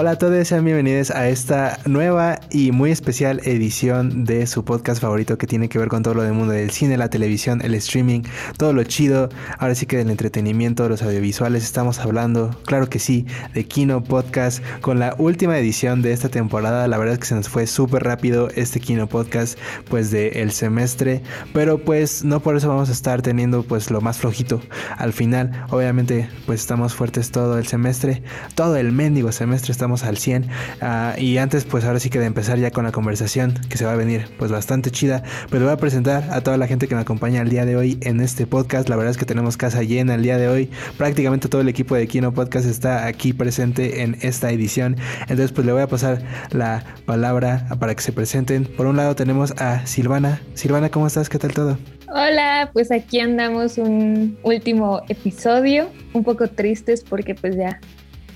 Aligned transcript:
Hola 0.00 0.12
a 0.12 0.16
todos, 0.16 0.48
sean 0.48 0.64
bienvenidos 0.64 1.10
a 1.10 1.28
esta 1.28 1.78
nueva 1.84 2.40
y 2.48 2.72
muy 2.72 2.90
especial 2.90 3.42
edición 3.44 4.24
de 4.24 4.46
su 4.46 4.64
podcast 4.64 5.02
favorito 5.02 5.36
que 5.36 5.46
tiene 5.46 5.68
que 5.68 5.78
ver 5.78 5.88
con 5.88 6.02
todo 6.02 6.14
lo 6.14 6.22
del 6.22 6.32
mundo 6.32 6.54
del 6.54 6.70
cine, 6.70 6.96
la 6.96 7.10
televisión, 7.10 7.60
el 7.62 7.74
streaming, 7.74 8.22
todo 8.56 8.72
lo 8.72 8.82
chido. 8.84 9.28
Ahora 9.58 9.74
sí 9.74 9.84
que 9.84 9.98
del 9.98 10.08
entretenimiento, 10.08 10.88
los 10.88 11.02
audiovisuales, 11.02 11.64
estamos 11.64 11.98
hablando, 11.98 12.48
claro 12.64 12.88
que 12.88 12.98
sí, 12.98 13.26
de 13.52 13.66
Kino 13.66 14.02
Podcast 14.02 14.64
con 14.80 14.98
la 15.00 15.14
última 15.18 15.58
edición 15.58 16.00
de 16.00 16.14
esta 16.14 16.30
temporada. 16.30 16.88
La 16.88 16.96
verdad 16.96 17.12
es 17.12 17.20
que 17.20 17.26
se 17.26 17.34
nos 17.34 17.50
fue 17.50 17.66
súper 17.66 18.02
rápido 18.02 18.48
este 18.54 18.80
Kino 18.80 19.06
Podcast, 19.06 19.58
pues 19.90 20.10
del 20.10 20.34
el 20.34 20.52
semestre, 20.52 21.20
pero 21.52 21.76
pues 21.76 22.24
no 22.24 22.40
por 22.40 22.56
eso 22.56 22.70
vamos 22.70 22.88
a 22.88 22.92
estar 22.92 23.20
teniendo 23.20 23.64
pues 23.64 23.90
lo 23.90 24.00
más 24.00 24.16
flojito 24.16 24.62
al 24.96 25.12
final. 25.12 25.66
Obviamente, 25.68 26.30
pues 26.46 26.60
estamos 26.60 26.94
fuertes 26.94 27.30
todo 27.30 27.58
el 27.58 27.66
semestre, 27.66 28.22
todo 28.54 28.76
el 28.76 28.92
mendigo 28.92 29.30
semestre 29.30 29.72
estamos 29.72 29.89
al 30.02 30.16
100. 30.16 30.46
Ah, 30.80 31.14
y 31.18 31.38
antes, 31.38 31.64
pues 31.64 31.84
ahora 31.84 32.00
sí 32.00 32.10
que 32.10 32.18
de 32.18 32.26
empezar 32.26 32.58
ya 32.58 32.70
con 32.70 32.84
la 32.84 32.92
conversación, 32.92 33.54
que 33.68 33.76
se 33.76 33.84
va 33.84 33.92
a 33.92 33.96
venir 33.96 34.28
pues 34.38 34.50
bastante 34.50 34.90
chida, 34.90 35.22
pues 35.48 35.62
voy 35.62 35.70
a 35.70 35.76
presentar 35.76 36.28
a 36.30 36.40
toda 36.40 36.56
la 36.56 36.66
gente 36.66 36.88
que 36.88 36.94
me 36.94 37.00
acompaña 37.00 37.42
el 37.42 37.48
día 37.48 37.64
de 37.64 37.76
hoy 37.76 37.98
en 38.02 38.20
este 38.20 38.46
podcast. 38.46 38.88
La 38.88 38.96
verdad 38.96 39.10
es 39.10 39.18
que 39.18 39.24
tenemos 39.24 39.56
casa 39.56 39.82
llena 39.82 40.14
el 40.14 40.22
día 40.22 40.38
de 40.38 40.48
hoy. 40.48 40.70
Prácticamente 40.96 41.48
todo 41.48 41.60
el 41.60 41.68
equipo 41.68 41.94
de 41.94 42.06
Kino 42.06 42.32
Podcast 42.32 42.66
está 42.66 43.06
aquí 43.06 43.32
presente 43.32 44.02
en 44.02 44.16
esta 44.22 44.50
edición. 44.50 44.96
Entonces, 45.22 45.52
pues 45.52 45.66
le 45.66 45.72
voy 45.72 45.82
a 45.82 45.86
pasar 45.86 46.22
la 46.50 46.84
palabra 47.06 47.66
para 47.78 47.94
que 47.94 48.02
se 48.02 48.12
presenten. 48.12 48.64
Por 48.64 48.86
un 48.86 48.96
lado 48.96 49.14
tenemos 49.14 49.52
a 49.60 49.86
Silvana. 49.86 50.40
Silvana, 50.54 50.90
¿cómo 50.90 51.06
estás? 51.06 51.28
¿Qué 51.28 51.38
tal 51.38 51.52
todo? 51.52 51.78
Hola, 52.12 52.70
pues 52.72 52.90
aquí 52.90 53.20
andamos 53.20 53.78
un 53.78 54.36
último 54.42 55.00
episodio, 55.08 55.88
un 56.12 56.24
poco 56.24 56.48
tristes 56.48 57.04
porque 57.04 57.36
pues 57.36 57.56
ya 57.56 57.78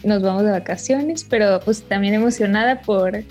nos 0.05 0.23
vamos 0.23 0.45
de 0.45 0.51
vacaciones, 0.51 1.25
pero 1.25 1.61
pues 1.65 1.83
también 1.83 2.15
emocionada 2.15 2.81
por 2.83 3.25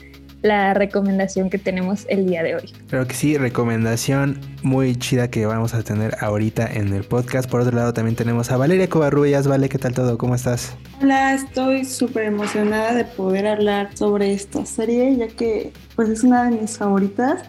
la 0.44 0.74
recomendación 0.74 1.50
que 1.50 1.58
tenemos 1.58 2.06
el 2.10 2.28
día 2.28 2.44
de 2.44 2.56
hoy. 2.56 2.74
Creo 2.90 3.08
que 3.08 3.14
sí, 3.16 3.38
recomendación 3.38 4.40
muy 4.62 4.96
chida 4.96 5.30
que 5.30 5.46
vamos 5.46 5.74
a 5.74 5.84
tener 5.84 6.18
ahorita 6.20 6.68
en 6.68 6.94
el 6.94 7.04
podcast. 7.04 7.50
Por 7.50 7.62
otro 7.62 7.76
lado 7.76 7.94
también 7.94 8.16
tenemos 8.16 8.52
a 8.52 8.58
Valeria 8.58 8.90
Covarrubias. 8.90 9.48
Vale, 9.48 9.70
¿qué 9.70 9.78
tal 9.78 9.94
todo? 9.94 10.18
¿Cómo 10.18 10.36
estás? 10.36 10.76
Hola, 11.02 11.34
estoy 11.34 11.86
súper 11.86 12.26
emocionada 12.26 12.94
de 12.94 13.06
poder 13.06 13.48
hablar 13.48 13.96
sobre 13.98 14.34
esta 14.34 14.66
serie, 14.66 15.16
ya 15.16 15.28
que 15.28 15.72
pues 15.96 16.10
es 16.10 16.24
una 16.24 16.50
de 16.50 16.60
mis 16.60 16.78
favoritas 16.78 17.44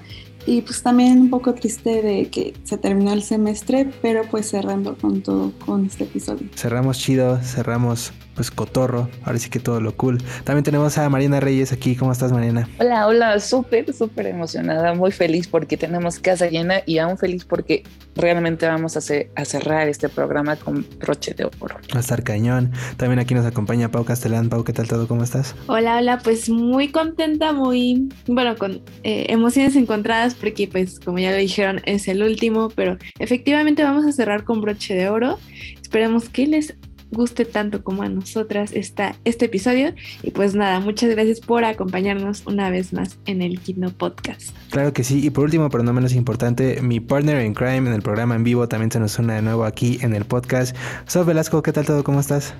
y 0.47 0.61
pues 0.61 0.83
también 0.83 1.19
un 1.21 1.31
poco 1.31 1.55
triste 1.55 2.03
de 2.03 2.29
que 2.29 2.55
se 2.63 2.79
terminó 2.79 3.13
el 3.13 3.23
semestre, 3.23 3.91
pero 4.03 4.23
pues 4.31 4.51
cerrando 4.51 4.97
con 4.97 5.21
todo 5.23 5.53
con 5.65 5.87
este 5.87 6.05
episodio. 6.05 6.49
Cerramos 6.55 6.99
chido, 6.99 7.39
cerramos 7.39 8.13
pues 8.35 8.51
cotorro, 8.51 9.09
ahora 9.25 9.39
sí 9.39 9.51
que 9.51 9.61
todo 9.61 9.81
lo 9.81 9.97
cool. 9.97 10.23
También 10.45 10.65
tenemos 10.65 10.99
a 10.99 11.09
Mariana 11.09 11.41
Reyes 11.41 11.73
aquí, 11.73 11.97
¿cómo 11.97 12.13
estás 12.13 12.33
Mariana? 12.33 12.69
Hola, 12.79 13.07
hola, 13.07 13.41
súper, 13.41 13.93
súper 13.93 14.27
emocionada, 14.27 14.95
muy 14.95 15.13
feliz 15.13 15.47
porque 15.49 15.77
tenemos 15.77 16.19
casa 16.19 16.49
llena 16.49 16.83
y 16.87 16.99
aún 16.99 17.19
feliz 17.19 17.45
porque 17.45 17.85
realmente 18.17 18.67
vamos 18.67 18.97
a, 18.97 19.01
a 19.35 19.45
cerrar 19.45 19.89
este 19.89 20.09
programa 20.09 20.57
con 20.57 20.87
broche 20.99 21.35
de 21.35 21.45
oro. 21.45 21.77
Va 21.93 21.99
a 21.99 22.01
estar 22.01 22.23
cañón. 22.23 22.73
También 22.97 23.19
aquí 23.19 23.35
nos 23.35 23.47
acompaña 23.47 23.91
Pau 23.91 24.05
Castellán. 24.05 24.49
Pau, 24.49 24.65
¿qué 24.65 24.73
tal 24.73 24.89
todo? 24.89 25.09
¿Cómo 25.09 25.23
estás? 25.23 25.55
Hola, 25.67 25.99
hola, 25.99 26.19
pues 26.23 26.49
muy 26.49 26.89
contenta, 26.89 27.53
muy, 27.53 28.09
bueno, 28.27 28.57
con 28.57 28.83
eh, 29.03 29.27
emociones 29.29 29.77
encontradas 29.77 30.35
porque 30.35 30.69
pues 30.69 31.01
como 31.01 31.19
ya 31.19 31.31
lo 31.31 31.37
dijeron 31.37 31.81
es 31.85 32.09
el 32.09 32.23
último, 32.23 32.71
pero 32.75 32.99
efectivamente 33.19 33.83
vamos 33.83 34.05
a 34.05 34.13
cerrar 34.13 34.45
con 34.45 34.61
broche 34.61 34.95
de 34.95 35.09
oro. 35.09 35.39
Esperemos 35.81 36.29
que 36.29 36.47
les 36.47 36.75
guste 37.15 37.47
tanto 37.47 37.83
como 37.83 38.03
a 38.03 38.09
nosotras 38.09 38.73
esta, 38.73 39.17
este 39.25 39.47
episodio. 39.47 39.95
Y 40.23 40.31
pues 40.31 40.55
nada, 40.55 40.81
muchas 40.81 41.11
gracias 41.11 41.41
por 41.41 41.65
acompañarnos 41.65 42.43
una 42.47 42.69
vez 42.69 42.93
más 42.93 43.17
en 43.25 43.41
el 43.41 43.61
Kino 43.61 43.91
Podcast. 43.91 44.55
Claro 44.71 44.93
que 44.93 45.05
sí. 45.05 45.25
Y 45.25 45.31
por 45.31 45.45
último, 45.45 45.71
pero 45.71 45.83
no 45.83 45.93
menos 45.93 46.13
importante, 46.15 46.83
mi 46.83 47.01
partner 47.01 47.45
in 47.45 47.55
crime 47.55 47.89
en 47.89 47.95
el 47.95 48.03
programa 48.03 48.35
en 48.35 48.45
vivo 48.45 48.69
también 48.69 48.91
se 48.91 49.01
nos 49.01 49.19
une 49.19 49.35
de 49.35 49.43
nuevo 49.43 49.65
aquí 49.65 49.99
en 50.03 50.15
el 50.15 50.27
podcast. 50.27 50.77
Sof 51.07 51.27
Velasco, 51.27 51.63
¿qué 51.63 51.73
tal 51.73 51.87
todo? 51.87 52.05
¿Cómo 52.05 52.21
estás? 52.21 52.55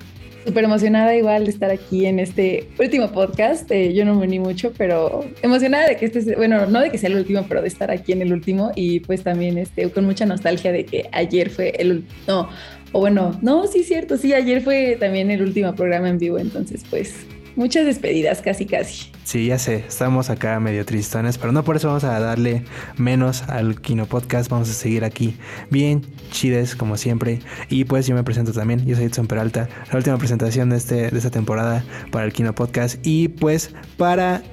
Súper 0.45 0.63
emocionada 0.63 1.15
igual 1.15 1.45
de 1.45 1.49
estar 1.49 1.71
aquí 1.71 2.05
en 2.05 2.19
este 2.19 2.69
último 2.79 3.11
podcast. 3.11 3.69
Eh, 3.71 3.93
yo 3.93 4.05
no 4.05 4.13
me 4.13 4.27
uní 4.27 4.39
mucho, 4.39 4.71
pero 4.77 5.25
emocionada 5.41 5.87
de 5.87 5.97
que 5.97 6.05
este, 6.05 6.35
bueno, 6.35 6.67
no 6.67 6.81
de 6.81 6.91
que 6.91 6.99
sea 6.99 7.09
el 7.09 7.15
último, 7.15 7.45
pero 7.49 7.63
de 7.63 7.67
estar 7.67 7.89
aquí 7.89 8.11
en 8.11 8.21
el 8.21 8.31
último 8.31 8.71
y 8.75 8.99
pues 8.99 9.23
también 9.23 9.57
este, 9.57 9.89
con 9.89 10.05
mucha 10.05 10.27
nostalgia 10.27 10.71
de 10.71 10.85
que 10.85 11.09
ayer 11.11 11.49
fue 11.49 11.69
el, 11.79 12.05
no, 12.27 12.47
o 12.91 12.99
bueno, 12.99 13.37
no, 13.41 13.65
sí, 13.65 13.83
cierto, 13.83 14.17
sí, 14.17 14.33
ayer 14.33 14.61
fue 14.61 14.97
también 14.99 15.31
el 15.31 15.41
último 15.41 15.73
programa 15.73 16.09
en 16.09 16.19
vivo, 16.19 16.37
entonces 16.37 16.83
pues 16.89 17.25
muchas 17.55 17.85
despedidas, 17.85 18.41
casi, 18.41 18.65
casi. 18.65 19.11
Sí, 19.23 19.47
ya 19.47 19.57
sé, 19.57 19.83
estamos 19.87 20.29
acá 20.29 20.59
medio 20.59 20.85
tristones, 20.85 21.37
pero 21.37 21.51
no 21.51 21.63
por 21.63 21.75
eso 21.75 21.87
vamos 21.87 22.03
a 22.03 22.19
darle 22.19 22.63
menos 22.97 23.43
al 23.43 23.81
Kino 23.81 24.05
Podcast, 24.05 24.49
vamos 24.49 24.69
a 24.69 24.73
seguir 24.73 25.03
aquí 25.03 25.35
bien 25.69 26.05
chides 26.31 26.75
como 26.75 26.97
siempre. 26.97 27.39
Y 27.69 27.85
pues 27.85 28.07
yo 28.07 28.15
me 28.15 28.23
presento 28.23 28.51
también, 28.51 28.85
yo 28.85 28.95
soy 28.95 29.05
Edson 29.05 29.27
Peralta, 29.27 29.67
la 29.91 29.97
última 29.97 30.17
presentación 30.17 30.69
de, 30.69 30.77
este, 30.77 31.09
de 31.09 31.17
esta 31.17 31.31
temporada 31.31 31.83
para 32.11 32.25
el 32.25 32.33
Kino 32.33 32.53
Podcast. 32.53 32.99
Y 33.05 33.29
pues 33.29 33.73
para 33.97 34.43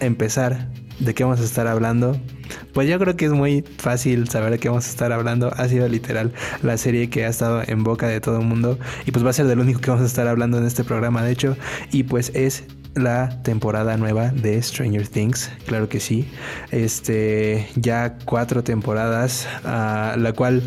empezar, 0.00 0.68
¿de 0.98 1.14
qué 1.14 1.24
vamos 1.24 1.40
a 1.40 1.44
estar 1.44 1.66
hablando? 1.66 2.18
Pues 2.72 2.88
yo 2.88 2.98
creo 2.98 3.16
que 3.16 3.26
es 3.26 3.32
muy 3.32 3.64
fácil 3.78 4.28
saber 4.28 4.52
de 4.52 4.58
qué 4.58 4.68
vamos 4.68 4.86
a 4.86 4.90
estar 4.90 5.12
hablando. 5.12 5.52
Ha 5.56 5.68
sido 5.68 5.88
literal 5.88 6.32
la 6.62 6.76
serie 6.76 7.10
que 7.10 7.24
ha 7.24 7.28
estado 7.28 7.62
en 7.66 7.84
boca 7.84 8.08
de 8.08 8.20
todo 8.20 8.40
el 8.40 8.46
mundo 8.46 8.78
y 9.06 9.12
pues 9.12 9.24
va 9.24 9.30
a 9.30 9.32
ser 9.32 9.46
del 9.46 9.60
único 9.60 9.80
que 9.80 9.90
vamos 9.90 10.04
a 10.04 10.06
estar 10.06 10.26
hablando 10.28 10.58
en 10.58 10.64
este 10.64 10.84
programa, 10.84 11.22
de 11.22 11.32
hecho. 11.32 11.56
Y 11.92 12.04
pues 12.04 12.30
es 12.34 12.64
la 12.94 13.42
temporada 13.42 13.96
nueva 13.96 14.30
de 14.30 14.60
Stranger 14.60 15.06
Things, 15.06 15.50
claro 15.66 15.88
que 15.88 16.00
sí. 16.00 16.28
Este, 16.70 17.68
ya 17.76 18.18
cuatro 18.24 18.64
temporadas, 18.64 19.46
uh, 19.64 20.18
la 20.18 20.32
cual 20.34 20.62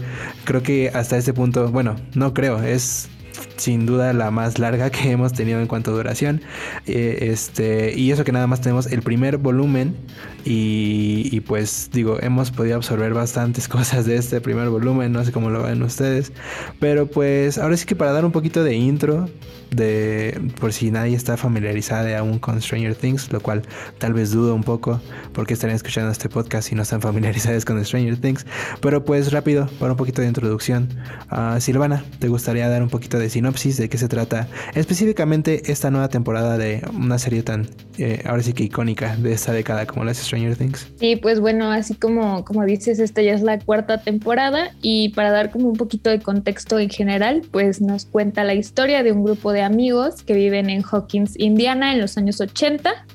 creo 0.45 0.63
que 0.63 0.89
hasta 0.93 1.17
este 1.17 1.33
punto, 1.33 1.69
bueno, 1.69 1.95
no 2.13 2.33
creo, 2.33 2.61
es 2.61 3.09
sin 3.57 3.85
duda 3.85 4.13
la 4.13 4.31
más 4.31 4.59
larga 4.59 4.89
que 4.89 5.11
hemos 5.11 5.33
tenido 5.33 5.59
en 5.59 5.67
cuanto 5.67 5.91
a 5.91 5.93
duración. 5.93 6.41
Eh, 6.87 7.29
este, 7.31 7.93
y 7.97 8.11
eso 8.11 8.23
que 8.23 8.31
nada 8.31 8.47
más 8.47 8.61
tenemos 8.61 8.87
el 8.87 9.01
primer 9.01 9.37
volumen. 9.37 9.95
Y, 10.43 11.39
pues 11.41 11.89
digo, 11.93 12.17
hemos 12.19 12.49
podido 12.49 12.75
absorber 12.75 13.13
bastantes 13.13 13.67
cosas 13.67 14.05
de 14.05 14.15
este 14.15 14.41
primer 14.41 14.69
volumen. 14.69 15.11
No 15.11 15.23
sé 15.23 15.31
cómo 15.31 15.49
lo 15.49 15.63
ven 15.63 15.81
ustedes. 15.83 16.31
Pero 16.79 17.07
pues 17.07 17.57
ahora 17.57 17.77
sí 17.77 17.85
que 17.85 17.95
para 17.95 18.11
dar 18.11 18.25
un 18.25 18.31
poquito 18.31 18.63
de 18.63 18.75
intro. 18.75 19.29
De 19.69 20.51
por 20.59 20.73
si 20.73 20.91
nadie 20.91 21.15
está 21.15 21.37
familiarizada 21.37 22.19
aún 22.19 22.39
con 22.39 22.61
Stranger 22.61 22.93
Things, 22.93 23.31
lo 23.31 23.39
cual 23.39 23.61
tal 23.99 24.11
vez 24.11 24.31
dudo 24.31 24.53
un 24.53 24.65
poco 24.65 24.99
porque 25.31 25.53
estarían 25.53 25.77
escuchando 25.77 26.11
este 26.11 26.27
podcast 26.27 26.67
si 26.67 26.75
no 26.75 26.81
están 26.81 26.99
familiarizados 27.01 27.63
con 27.63 27.83
Stranger 27.85 28.17
Things. 28.17 28.45
Pero 28.81 29.05
pues 29.05 29.31
rápido, 29.31 29.69
para 29.79 29.93
un 29.93 29.97
poquito 29.97 30.21
de 30.21 30.27
introducción. 30.27 30.89
Uh, 31.31 31.61
Silvana, 31.61 32.03
¿te 32.19 32.27
gustaría 32.27 32.67
dar 32.67 32.83
un 32.83 32.89
poquito 32.89 33.17
de 33.17 33.20
sinopsis 33.29 33.77
de 33.77 33.89
qué 33.89 33.97
se 33.97 34.07
trata 34.07 34.47
específicamente 34.73 35.71
esta 35.71 35.91
nueva 35.91 36.09
temporada 36.09 36.57
de 36.57 36.81
una 36.93 37.17
serie 37.19 37.43
tan, 37.43 37.67
eh, 37.97 38.21
ahora 38.25 38.43
sí 38.43 38.53
que 38.53 38.63
icónica 38.63 39.15
de 39.17 39.33
esta 39.33 39.53
década 39.53 39.85
como 39.85 40.03
la 40.05 40.13
Stranger 40.13 40.55
Things? 40.55 40.87
Sí, 40.99 41.15
pues 41.15 41.39
bueno, 41.39 41.71
así 41.71 41.95
como, 41.95 42.43
como 42.45 42.65
dices, 42.65 42.99
esta 42.99 43.21
ya 43.21 43.33
es 43.33 43.41
la 43.41 43.59
cuarta 43.59 44.01
temporada 44.01 44.71
y 44.81 45.09
para 45.09 45.31
dar 45.31 45.51
como 45.51 45.69
un 45.69 45.77
poquito 45.77 46.09
de 46.09 46.19
contexto 46.19 46.79
en 46.79 46.89
general, 46.89 47.41
pues 47.51 47.81
nos 47.81 48.05
cuenta 48.05 48.43
la 48.43 48.53
historia 48.53 49.03
de 49.03 49.11
un 49.11 49.23
grupo 49.23 49.51
de 49.51 49.61
amigos 49.61 50.23
que 50.23 50.33
viven 50.33 50.69
en 50.69 50.83
Hawkins, 50.83 51.39
Indiana, 51.39 51.93
en 51.93 52.01
los 52.01 52.17
años 52.17 52.41
80 52.41 53.05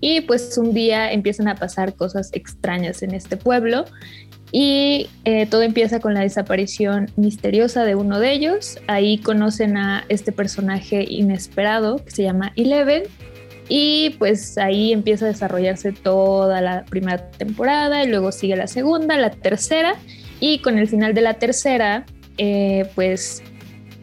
y 0.00 0.20
pues 0.20 0.58
un 0.58 0.74
día 0.74 1.12
empiezan 1.12 1.48
a 1.48 1.54
pasar 1.54 1.94
cosas 1.94 2.28
extrañas 2.34 3.02
en 3.02 3.14
este 3.14 3.38
pueblo 3.38 3.86
y 4.56 5.08
eh, 5.24 5.46
todo 5.46 5.62
empieza 5.62 5.98
con 5.98 6.14
la 6.14 6.20
desaparición 6.20 7.10
misteriosa 7.16 7.84
de 7.84 7.96
uno 7.96 8.20
de 8.20 8.30
ellos. 8.30 8.78
Ahí 8.86 9.18
conocen 9.18 9.76
a 9.76 10.04
este 10.08 10.30
personaje 10.30 11.04
inesperado 11.08 11.96
que 12.04 12.12
se 12.12 12.22
llama 12.22 12.52
Eleven. 12.54 13.02
Y 13.68 14.10
pues 14.10 14.56
ahí 14.56 14.92
empieza 14.92 15.24
a 15.24 15.28
desarrollarse 15.28 15.90
toda 15.90 16.60
la 16.60 16.84
primera 16.84 17.30
temporada 17.30 18.04
y 18.04 18.08
luego 18.08 18.30
sigue 18.30 18.54
la 18.54 18.68
segunda, 18.68 19.16
la 19.16 19.30
tercera. 19.30 19.96
Y 20.38 20.60
con 20.60 20.78
el 20.78 20.86
final 20.86 21.14
de 21.14 21.22
la 21.22 21.34
tercera, 21.34 22.06
eh, 22.38 22.88
pues 22.94 23.42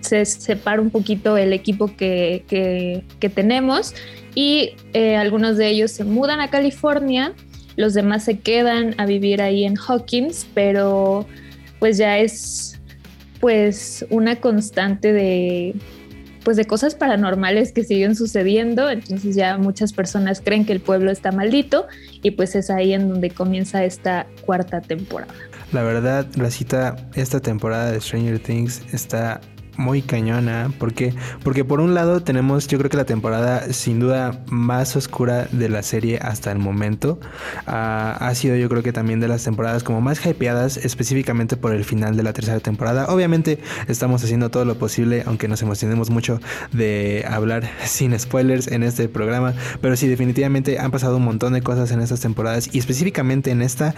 se 0.01 0.25
separa 0.25 0.81
un 0.81 0.89
poquito 0.89 1.37
el 1.37 1.53
equipo 1.53 1.95
que, 1.95 2.43
que, 2.49 3.29
tenemos 3.29 3.93
y 4.35 4.71
eh, 4.91 5.15
algunos 5.15 5.55
de 5.55 5.67
ellos 5.67 5.91
se 5.91 6.03
mudan 6.03 6.41
a 6.41 6.49
California 6.49 7.35
los 7.75 7.93
demás 7.93 8.23
se 8.23 8.39
quedan 8.39 8.95
a 8.97 9.05
vivir 9.05 9.41
ahí 9.41 9.63
en 9.63 9.75
Hawkins, 9.77 10.47
pero 10.53 11.25
pues 11.79 11.97
ya 11.97 12.17
es 12.19 12.79
pues 13.39 14.05
una 14.09 14.35
constante 14.39 15.11
de 15.13 15.75
pues 16.43 16.57
de 16.57 16.65
cosas 16.65 16.95
paranormales 16.95 17.71
que 17.71 17.83
siguen 17.83 18.15
sucediendo, 18.15 18.89
entonces 18.89 19.35
ya 19.35 19.57
muchas 19.57 19.93
personas 19.93 20.41
creen 20.43 20.65
que 20.65 20.73
el 20.73 20.79
pueblo 20.79 21.11
está 21.11 21.31
maldito 21.31 21.87
y 22.23 22.31
pues 22.31 22.55
es 22.55 22.69
ahí 22.71 22.93
en 22.93 23.09
donde 23.09 23.29
comienza 23.29 23.83
esta 23.83 24.25
cuarta 24.43 24.81
temporada. 24.81 25.33
La 25.71 25.83
verdad, 25.83 26.25
la 26.35 26.49
cita, 26.49 26.95
esta 27.13 27.39
temporada 27.39 27.91
de 27.91 28.01
Stranger 28.01 28.39
Things 28.39 28.81
está 28.91 29.39
muy 29.81 30.01
cañona. 30.01 30.71
¿Por 30.77 30.93
Porque 31.43 31.65
por 31.65 31.81
un 31.81 31.93
lado 31.93 32.21
tenemos, 32.21 32.67
yo 32.67 32.77
creo 32.77 32.89
que 32.89 32.97
la 32.97 33.05
temporada 33.05 33.73
sin 33.73 33.99
duda 33.99 34.43
más 34.47 34.95
oscura 34.95 35.47
de 35.51 35.67
la 35.69 35.83
serie 35.83 36.19
hasta 36.21 36.51
el 36.51 36.59
momento. 36.59 37.19
Ah, 37.65 38.15
ha 38.19 38.33
sido 38.35 38.55
yo 38.55 38.69
creo 38.69 38.83
que 38.83 38.93
también 38.93 39.19
de 39.19 39.27
las 39.27 39.43
temporadas 39.43 39.83
como 39.83 39.99
más 39.99 40.25
hypeadas, 40.25 40.77
específicamente 40.77 41.57
por 41.57 41.73
el 41.73 41.83
final 41.83 42.15
de 42.15 42.23
la 42.23 42.33
tercera 42.33 42.59
temporada. 42.59 43.07
Obviamente 43.07 43.59
estamos 43.87 44.23
haciendo 44.23 44.51
todo 44.51 44.65
lo 44.65 44.75
posible, 44.75 45.23
aunque 45.25 45.47
nos 45.47 45.61
emocionemos 45.61 46.09
mucho 46.09 46.39
de 46.71 47.25
hablar 47.27 47.69
sin 47.85 48.17
spoilers 48.17 48.67
en 48.67 48.83
este 48.83 49.09
programa. 49.09 49.53
Pero 49.81 49.95
sí, 49.97 50.07
definitivamente 50.07 50.79
han 50.79 50.91
pasado 50.91 51.17
un 51.17 51.23
montón 51.23 51.53
de 51.53 51.61
cosas 51.61 51.91
en 51.91 52.01
estas 52.01 52.19
temporadas 52.19 52.69
y 52.73 52.77
específicamente 52.77 53.49
en 53.49 53.61
esta, 53.61 53.95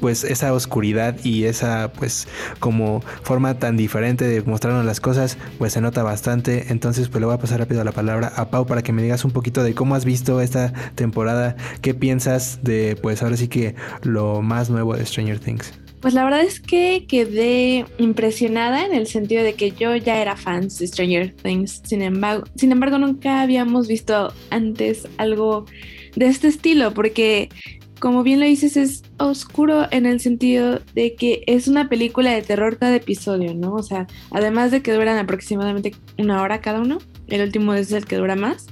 pues 0.00 0.24
esa 0.24 0.52
oscuridad 0.52 1.16
y 1.24 1.44
esa 1.44 1.92
pues 1.92 2.28
como 2.60 3.02
forma 3.22 3.54
tan 3.58 3.76
diferente 3.76 4.26
de 4.26 4.42
mostrarnos 4.42 4.84
las 4.84 5.00
cosas, 5.00 5.13
pues 5.58 5.72
se 5.72 5.80
nota 5.80 6.02
bastante. 6.02 6.66
Entonces, 6.68 7.08
pues 7.08 7.20
le 7.20 7.26
voy 7.26 7.34
a 7.34 7.38
pasar 7.38 7.58
rápido 7.58 7.82
la 7.84 7.92
palabra 7.92 8.32
a 8.36 8.50
Pau 8.50 8.66
para 8.66 8.82
que 8.82 8.92
me 8.92 9.02
digas 9.02 9.24
un 9.24 9.30
poquito 9.30 9.62
de 9.62 9.74
cómo 9.74 9.94
has 9.94 10.04
visto 10.04 10.40
esta 10.40 10.72
temporada, 10.94 11.56
qué 11.80 11.94
piensas 11.94 12.60
de, 12.62 12.96
pues 13.00 13.22
ahora 13.22 13.36
sí 13.36 13.48
que 13.48 13.74
lo 14.02 14.42
más 14.42 14.70
nuevo 14.70 14.96
de 14.96 15.04
Stranger 15.04 15.38
Things. 15.38 15.72
Pues 16.00 16.12
la 16.12 16.22
verdad 16.24 16.42
es 16.42 16.60
que 16.60 17.06
quedé 17.08 17.86
impresionada 17.96 18.84
en 18.84 18.92
el 18.92 19.06
sentido 19.06 19.42
de 19.42 19.54
que 19.54 19.70
yo 19.70 19.96
ya 19.96 20.20
era 20.20 20.36
fan 20.36 20.68
de 20.68 20.86
Stranger 20.86 21.34
Things. 21.34 21.80
Sin 21.84 22.02
embargo, 22.02 22.44
sin 22.56 22.72
embargo, 22.72 22.98
nunca 22.98 23.40
habíamos 23.40 23.88
visto 23.88 24.32
antes 24.50 25.08
algo 25.16 25.64
de 26.14 26.26
este 26.26 26.48
estilo, 26.48 26.92
porque 26.92 27.48
como 28.04 28.22
bien 28.22 28.38
lo 28.38 28.44
dices, 28.44 28.76
es 28.76 29.02
oscuro 29.18 29.88
en 29.90 30.04
el 30.04 30.20
sentido 30.20 30.78
de 30.94 31.14
que 31.14 31.42
es 31.46 31.68
una 31.68 31.88
película 31.88 32.32
de 32.32 32.42
terror 32.42 32.76
cada 32.76 32.94
episodio, 32.96 33.54
¿no? 33.54 33.72
O 33.72 33.82
sea, 33.82 34.06
además 34.30 34.70
de 34.70 34.82
que 34.82 34.92
duran 34.92 35.16
aproximadamente 35.16 35.94
una 36.18 36.42
hora 36.42 36.60
cada 36.60 36.80
uno, 36.82 36.98
el 37.28 37.40
último 37.40 37.72
es 37.72 37.90
el 37.92 38.04
que 38.04 38.16
dura 38.16 38.36
más, 38.36 38.66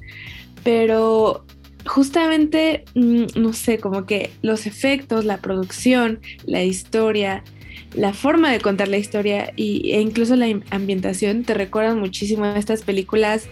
pero 0.65 1.47
justamente, 1.87 2.85
mm, 2.95 3.41
no 3.41 3.55
sé, 3.55 3.79
como 3.79 4.05
que 4.05 4.33
los 4.43 4.67
efectos, 4.67 5.25
la 5.25 5.39
producción, 5.39 6.21
la 6.45 6.63
historia, 6.63 7.43
la 7.95 8.13
forma 8.13 8.53
de 8.53 8.61
contar 8.61 8.89
la 8.89 8.99
historia 8.99 9.55
y, 9.57 9.93
e 9.93 10.01
incluso 10.03 10.37
la 10.37 10.47
ambientación 10.69 11.45
te 11.45 11.55
recuerdan 11.55 11.99
muchísimo 11.99 12.45
a 12.45 12.59
estas 12.59 12.83
películas 12.83 13.49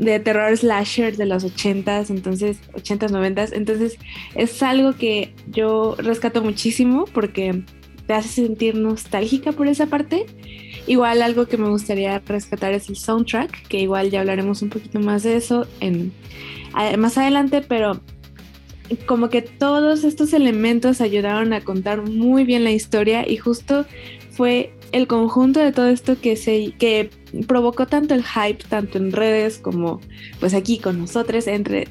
de 0.00 0.18
terror 0.18 0.56
slasher 0.56 1.16
de 1.16 1.26
los 1.26 1.44
80s, 1.44 2.08
entonces 2.08 2.58
80s, 2.72 3.10
90s, 3.10 3.50
entonces 3.52 3.98
es 4.34 4.62
algo 4.62 4.94
que 4.94 5.34
yo 5.46 5.94
rescato 5.98 6.42
muchísimo 6.42 7.04
porque 7.12 7.62
te 8.06 8.14
hace 8.14 8.46
sentir 8.46 8.76
nostálgica 8.76 9.52
por 9.52 9.68
esa 9.68 9.86
parte. 9.86 10.24
Igual 10.86 11.20
algo 11.20 11.46
que 11.46 11.58
me 11.58 11.68
gustaría 11.68 12.18
rescatar 12.20 12.72
es 12.72 12.88
el 12.88 12.96
soundtrack, 12.96 13.68
que 13.68 13.78
igual 13.78 14.10
ya 14.10 14.20
hablaremos 14.20 14.62
un 14.62 14.70
poquito 14.70 15.00
más 15.00 15.22
de 15.22 15.36
eso 15.36 15.66
en, 15.80 16.12
más 16.98 17.18
adelante, 17.18 17.60
pero 17.60 18.00
como 19.04 19.28
que 19.28 19.42
todos 19.42 20.02
estos 20.04 20.32
elementos 20.32 21.02
ayudaron 21.02 21.52
a 21.52 21.60
contar 21.60 22.02
muy 22.02 22.44
bien 22.44 22.64
la 22.64 22.72
historia 22.72 23.28
y 23.28 23.36
justo 23.36 23.84
fue 24.30 24.72
el 24.92 25.06
conjunto 25.06 25.60
de 25.60 25.72
todo 25.72 25.88
esto 25.88 26.20
que 26.20 26.36
se 26.36 26.72
que 26.78 27.10
provocó 27.46 27.86
tanto 27.86 28.14
el 28.14 28.24
hype 28.24 28.64
tanto 28.68 28.98
en 28.98 29.12
redes 29.12 29.58
como 29.58 30.00
pues 30.40 30.54
aquí 30.54 30.78
con 30.78 30.98
nosotros 30.98 31.46
entre 31.46 31.88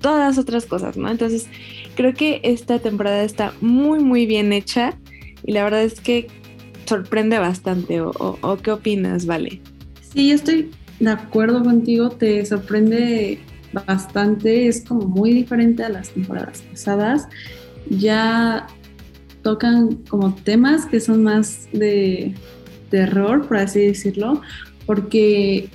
todas 0.00 0.36
otras 0.36 0.66
cosas, 0.66 0.96
¿no? 0.96 1.10
Entonces 1.10 1.46
creo 1.94 2.12
que 2.12 2.40
esta 2.44 2.78
temporada 2.78 3.24
está 3.24 3.54
muy 3.60 4.00
muy 4.00 4.26
bien 4.26 4.52
hecha 4.52 4.98
y 5.44 5.52
la 5.52 5.64
verdad 5.64 5.82
es 5.82 6.00
que 6.00 6.26
sorprende 6.86 7.38
bastante 7.38 8.00
o, 8.00 8.58
qué 8.62 8.70
opinas, 8.72 9.26
Vale. 9.26 9.60
Sí, 10.12 10.28
yo 10.28 10.34
estoy 10.34 10.70
de 11.00 11.10
acuerdo 11.10 11.62
contigo, 11.62 12.10
te 12.10 12.44
sorprende 12.44 13.40
bastante, 13.72 14.68
es 14.68 14.84
como 14.84 15.06
muy 15.06 15.32
diferente 15.32 15.82
a 15.82 15.88
las 15.88 16.10
temporadas 16.10 16.62
pasadas. 16.62 17.26
Ya 17.90 18.66
tocan 19.44 19.96
como 20.08 20.34
temas 20.34 20.86
que 20.86 20.98
son 20.98 21.22
más 21.22 21.68
de 21.72 22.34
terror, 22.90 23.46
por 23.46 23.58
así 23.58 23.80
decirlo, 23.80 24.40
porque 24.86 25.68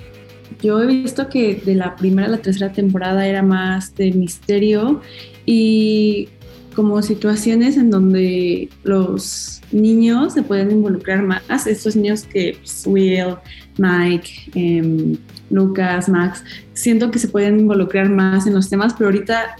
yo 0.60 0.82
he 0.82 0.86
visto 0.86 1.28
que 1.28 1.54
de 1.54 1.76
la 1.76 1.96
primera 1.96 2.28
a 2.28 2.30
la 2.30 2.38
tercera 2.38 2.72
temporada 2.72 3.26
era 3.26 3.42
más 3.42 3.94
de 3.94 4.12
misterio 4.12 5.00
y 5.46 6.28
como 6.74 7.00
situaciones 7.00 7.76
en 7.76 7.90
donde 7.90 8.68
los 8.82 9.62
niños 9.72 10.34
se 10.34 10.42
pueden 10.42 10.72
involucrar 10.72 11.22
más, 11.22 11.66
estos 11.66 11.94
niños 11.94 12.24
que 12.24 12.56
pues, 12.58 12.84
Will, 12.86 13.36
Mike, 13.78 14.30
em, 14.54 15.16
Lucas, 15.48 16.08
Max, 16.08 16.42
siento 16.72 17.10
que 17.10 17.20
se 17.20 17.28
pueden 17.28 17.60
involucrar 17.60 18.08
más 18.08 18.46
en 18.46 18.54
los 18.54 18.68
temas, 18.68 18.94
pero 18.94 19.06
ahorita 19.10 19.56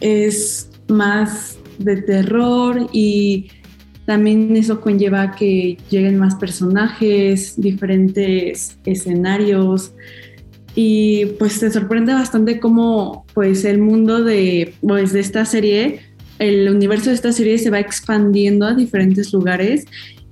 es 0.00 0.70
más 0.88 1.58
de 1.78 2.02
terror 2.02 2.88
y 2.92 3.48
también 4.08 4.56
eso 4.56 4.80
conlleva 4.80 5.32
que 5.32 5.76
lleguen 5.90 6.18
más 6.18 6.34
personajes, 6.36 7.60
diferentes 7.60 8.78
escenarios. 8.86 9.92
Y 10.74 11.26
pues 11.38 11.60
te 11.60 11.70
sorprende 11.70 12.14
bastante 12.14 12.60
cómo 12.60 13.26
pues 13.34 13.64
el 13.64 13.78
mundo 13.80 14.22
de, 14.24 14.74
pues, 14.80 15.12
de 15.12 15.20
esta 15.20 15.44
serie, 15.44 16.00
el 16.38 16.70
universo 16.70 17.10
de 17.10 17.16
esta 17.16 17.32
serie 17.32 17.58
se 17.58 17.68
va 17.68 17.80
expandiendo 17.80 18.64
a 18.66 18.74
diferentes 18.74 19.32
lugares 19.32 19.84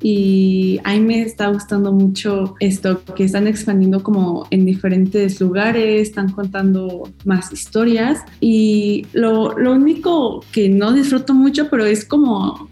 y 0.03 0.79
a 0.85 0.93
mí 0.93 1.01
me 1.01 1.23
está 1.23 1.49
gustando 1.49 1.91
mucho 1.91 2.55
esto, 2.61 3.03
que 3.15 3.25
están 3.25 3.47
expandiendo 3.47 4.03
como 4.03 4.47
en 4.51 4.67
diferentes 4.67 5.41
lugares, 5.41 6.09
están 6.09 6.31
contando 6.31 7.11
más 7.25 7.53
historias. 7.53 8.21
Y 8.41 9.07
lo, 9.13 9.59
lo 9.59 9.73
único 9.73 10.45
que 10.53 10.69
no 10.69 10.93
disfruto 10.93 11.33
mucho, 11.33 11.69
pero 11.71 11.87
es 11.87 12.05
como 12.05 12.69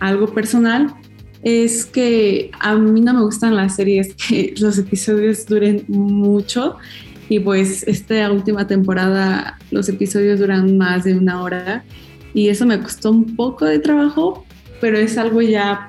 algo 0.00 0.26
personal, 0.28 0.94
es 1.42 1.86
que 1.86 2.50
a 2.60 2.74
mí 2.76 3.00
no 3.00 3.14
me 3.14 3.22
gustan 3.22 3.56
las 3.56 3.76
series 3.76 4.14
que 4.28 4.54
los 4.58 4.76
episodios 4.78 5.46
duren 5.46 5.84
mucho. 5.88 6.76
Y 7.30 7.38
pues 7.40 7.84
esta 7.84 8.30
última 8.30 8.66
temporada 8.66 9.56
los 9.70 9.88
episodios 9.88 10.40
duran 10.40 10.76
más 10.76 11.04
de 11.04 11.16
una 11.16 11.42
hora. 11.42 11.84
Y 12.34 12.48
eso 12.48 12.66
me 12.66 12.78
costó 12.80 13.10
un 13.10 13.34
poco 13.34 13.64
de 13.64 13.78
trabajo, 13.78 14.44
pero 14.80 14.98
es 14.98 15.16
algo 15.16 15.40
ya 15.40 15.86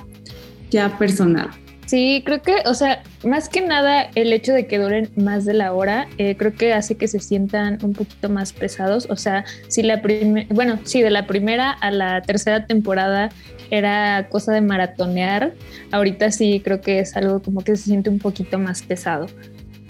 ya 0.72 0.98
personal. 0.98 1.50
Sí, 1.86 2.24
creo 2.26 2.42
que, 2.42 2.56
o 2.66 2.74
sea, 2.74 3.04
más 3.26 3.50
que 3.50 3.60
nada 3.60 4.04
el 4.16 4.32
hecho 4.32 4.54
de 4.54 4.66
que 4.66 4.78
duren 4.78 5.10
más 5.18 5.44
de 5.44 5.54
la 5.54 5.74
hora, 5.74 6.08
eh, 6.18 6.38
creo 6.38 6.54
que 6.54 6.74
hace 6.74 6.96
que 6.96 7.10
se 7.10 7.20
sientan 7.20 7.80
un 7.84 7.92
poquito 7.92 8.30
más 8.30 8.54
pesados. 8.54 9.08
O 9.10 9.18
sea, 9.18 9.44
si 9.68 9.84
la 9.84 10.02
primera, 10.02 10.48
bueno, 10.54 10.80
sí, 10.84 11.02
de 11.02 11.10
la 11.10 11.28
primera 11.28 11.72
a 11.72 11.92
la 11.92 12.22
tercera 12.22 12.66
temporada 12.66 13.30
era 13.72 14.30
cosa 14.30 14.54
de 14.54 14.62
maratonear, 14.62 15.54
ahorita 15.92 16.32
sí 16.32 16.62
creo 16.64 16.80
que 16.80 17.00
es 17.00 17.18
algo 17.18 17.42
como 17.42 17.62
que 17.62 17.76
se 17.76 17.84
siente 17.84 18.10
un 18.10 18.20
poquito 18.20 18.58
más 18.58 18.84
pesado. 18.84 19.26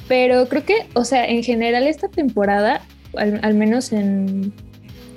Pero 0.07 0.47
creo 0.49 0.65
que, 0.65 0.87
o 0.95 1.05
sea, 1.05 1.25
en 1.25 1.43
general 1.43 1.83
esta 1.85 2.07
temporada, 2.07 2.81
al 3.15 3.53
menos 3.53 3.93
en 3.93 4.53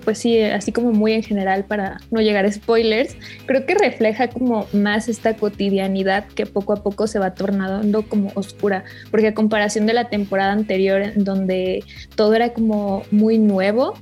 pues 0.04 0.18
sí, 0.18 0.40
así 0.40 0.73
como 0.73 0.92
muy 0.92 1.12
en 1.12 1.23
general 1.23 1.64
para 1.64 1.99
no 2.11 2.20
llegar 2.20 2.44
a 2.44 2.52
spoilers, 2.52 3.16
creo 3.46 3.66
que 3.66 3.75
refleja 3.75 4.28
como 4.28 4.66
más 4.73 5.08
esta 5.08 5.34
cotidianidad 5.34 6.26
que 6.26 6.46
poco 6.46 6.73
a 6.73 6.82
poco 6.82 7.06
se 7.06 7.18
va 7.18 7.34
tornando 7.34 8.02
como 8.02 8.30
oscura, 8.34 8.84
porque 9.11 9.28
a 9.28 9.34
comparación 9.34 9.87
de 9.87 9.94
la 9.94 10.08
temporada 10.08 10.52
anterior 10.52 11.02
en 11.02 11.25
donde 11.25 11.82
todo 12.14 12.34
era 12.34 12.52
como 12.52 13.02
muy 13.11 13.38
nuevo, 13.38 13.94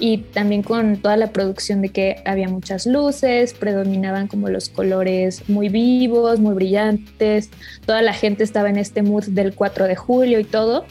y 0.00 0.18
también 0.18 0.62
con 0.62 0.96
toda 0.96 1.16
la 1.16 1.30
producción 1.30 1.82
de 1.82 1.90
que 1.90 2.22
había 2.24 2.48
muchas 2.48 2.86
luces, 2.86 3.52
predominaban 3.52 4.28
como 4.28 4.48
los 4.48 4.70
colores 4.70 5.48
muy 5.48 5.68
vivos, 5.68 6.40
muy 6.40 6.54
brillantes, 6.54 7.50
toda 7.84 8.00
la 8.00 8.14
gente 8.14 8.42
estaba 8.42 8.70
en 8.70 8.78
este 8.78 9.02
mood 9.02 9.26
del 9.26 9.54
4 9.54 9.86
de 9.86 9.96
julio 9.96 10.40
y 10.40 10.44
todo. 10.44 10.86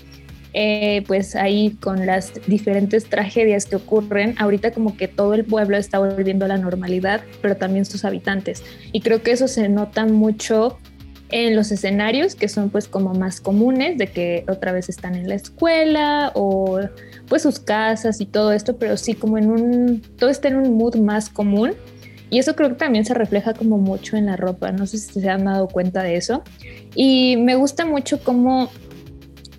Eh, 0.54 1.04
pues 1.06 1.36
ahí 1.36 1.78
con 1.80 2.08
las 2.08 2.34
diferentes 2.48 3.06
tragedias 3.06 3.68
que 3.68 3.76
ocurren, 3.76 4.34
ahorita 4.40 4.72
como 4.72 4.98
que 4.98 5.08
todo 5.08 5.36
el 5.36 5.46
pueblo 5.46 5.78
está 5.78 6.00
volviendo 6.00 6.46
a 6.46 6.48
la 6.48 6.58
normalidad, 6.58 7.22
pero 7.42 7.56
también 7.56 7.86
sus 7.86 8.04
habitantes. 8.04 8.64
Y 8.92 9.02
creo 9.02 9.22
que 9.22 9.32
eso 9.32 9.48
se 9.48 9.70
nota 9.70 10.06
mucho 10.08 10.80
en 11.32 11.56
los 11.56 11.72
escenarios 11.72 12.36
que 12.36 12.48
son 12.48 12.70
pues 12.70 12.88
como 12.88 13.14
más 13.14 13.40
comunes 13.40 13.98
de 13.98 14.08
que 14.08 14.46
otra 14.48 14.72
vez 14.72 14.90
están 14.90 15.16
en 15.16 15.30
la 15.30 15.36
escuela 15.36 16.32
o 16.34 16.80
pues 17.28 17.44
sus 17.44 17.60
casas 17.60 18.20
y 18.20 18.26
todo 18.26 18.52
esto, 18.52 18.78
pero 18.78 18.98
sí 18.98 19.14
como 19.14 19.38
en 19.38 19.52
un, 19.52 20.02
todo 20.18 20.30
está 20.30 20.48
en 20.48 20.58
un 20.58 20.76
mood 20.76 20.96
más 20.96 21.30
común 21.30 21.74
y 22.32 22.40
eso 22.40 22.56
creo 22.56 22.70
que 22.70 22.76
también 22.76 23.06
se 23.06 23.14
refleja 23.14 23.54
como 23.54 23.78
mucho 23.78 24.18
en 24.18 24.26
la 24.26 24.38
ropa, 24.38 24.72
no 24.72 24.88
sé 24.88 24.98
si 24.98 25.22
se 25.22 25.30
han 25.30 25.46
dado 25.46 25.68
cuenta 25.68 26.02
de 26.02 26.16
eso 26.16 26.44
y 26.96 27.38
me 27.38 27.56
gusta 27.56 27.86
mucho 27.86 28.24
como 28.24 28.70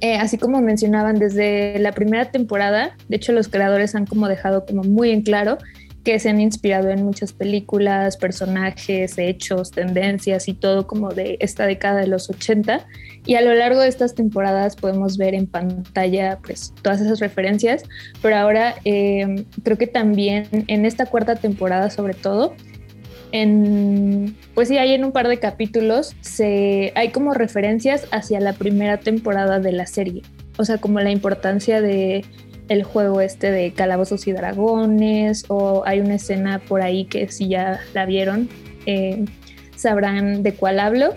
eh, 0.00 0.16
así 0.16 0.38
como 0.38 0.60
mencionaban 0.60 1.18
desde 1.18 1.78
la 1.78 1.92
primera 1.92 2.30
temporada, 2.30 2.96
de 3.08 3.16
hecho 3.16 3.32
los 3.32 3.48
creadores 3.48 3.94
han 3.94 4.06
como 4.06 4.28
dejado 4.28 4.64
como 4.64 4.82
muy 4.82 5.10
en 5.10 5.22
claro 5.22 5.58
que 6.04 6.18
se 6.18 6.30
han 6.30 6.40
inspirado 6.40 6.88
en 6.88 7.04
muchas 7.04 7.32
películas, 7.32 8.16
personajes, 8.16 9.18
hechos, 9.18 9.70
tendencias 9.70 10.48
y 10.48 10.54
todo 10.54 10.86
como 10.86 11.10
de 11.10 11.36
esta 11.40 11.66
década 11.66 12.00
de 12.00 12.06
los 12.06 12.30
80. 12.30 12.86
Y 13.26 13.34
a 13.34 13.42
lo 13.42 13.52
largo 13.54 13.80
de 13.80 13.88
estas 13.88 14.14
temporadas 14.14 14.76
podemos 14.76 15.18
ver 15.18 15.34
en 15.34 15.46
pantalla 15.46 16.38
pues 16.42 16.72
todas 16.80 17.02
esas 17.02 17.20
referencias, 17.20 17.82
pero 18.22 18.36
ahora 18.36 18.76
eh, 18.84 19.44
creo 19.62 19.76
que 19.76 19.86
también 19.86 20.46
en 20.50 20.86
esta 20.86 21.04
cuarta 21.06 21.36
temporada 21.36 21.90
sobre 21.90 22.14
todo, 22.14 22.54
en, 23.32 24.36
pues 24.54 24.68
sí, 24.68 24.78
hay 24.78 24.92
en 24.92 25.04
un 25.04 25.12
par 25.12 25.28
de 25.28 25.38
capítulos, 25.38 26.16
se, 26.20 26.92
hay 26.94 27.10
como 27.10 27.34
referencias 27.34 28.06
hacia 28.10 28.40
la 28.40 28.52
primera 28.52 28.98
temporada 28.98 29.60
de 29.60 29.72
la 29.72 29.86
serie, 29.86 30.22
o 30.58 30.64
sea, 30.64 30.78
como 30.78 31.00
la 31.00 31.10
importancia 31.10 31.80
de 31.80 32.24
el 32.68 32.84
juego 32.84 33.20
este 33.20 33.50
de 33.50 33.72
Calabozos 33.72 34.28
y 34.28 34.32
Dragones, 34.32 35.44
o 35.48 35.82
hay 35.86 36.00
una 36.00 36.14
escena 36.14 36.60
por 36.60 36.82
ahí 36.82 37.04
que 37.04 37.28
si 37.28 37.48
ya 37.48 37.80
la 37.94 38.06
vieron, 38.06 38.48
eh, 38.86 39.24
sabrán 39.74 40.44
de 40.44 40.54
cuál 40.54 40.78
hablo, 40.78 41.14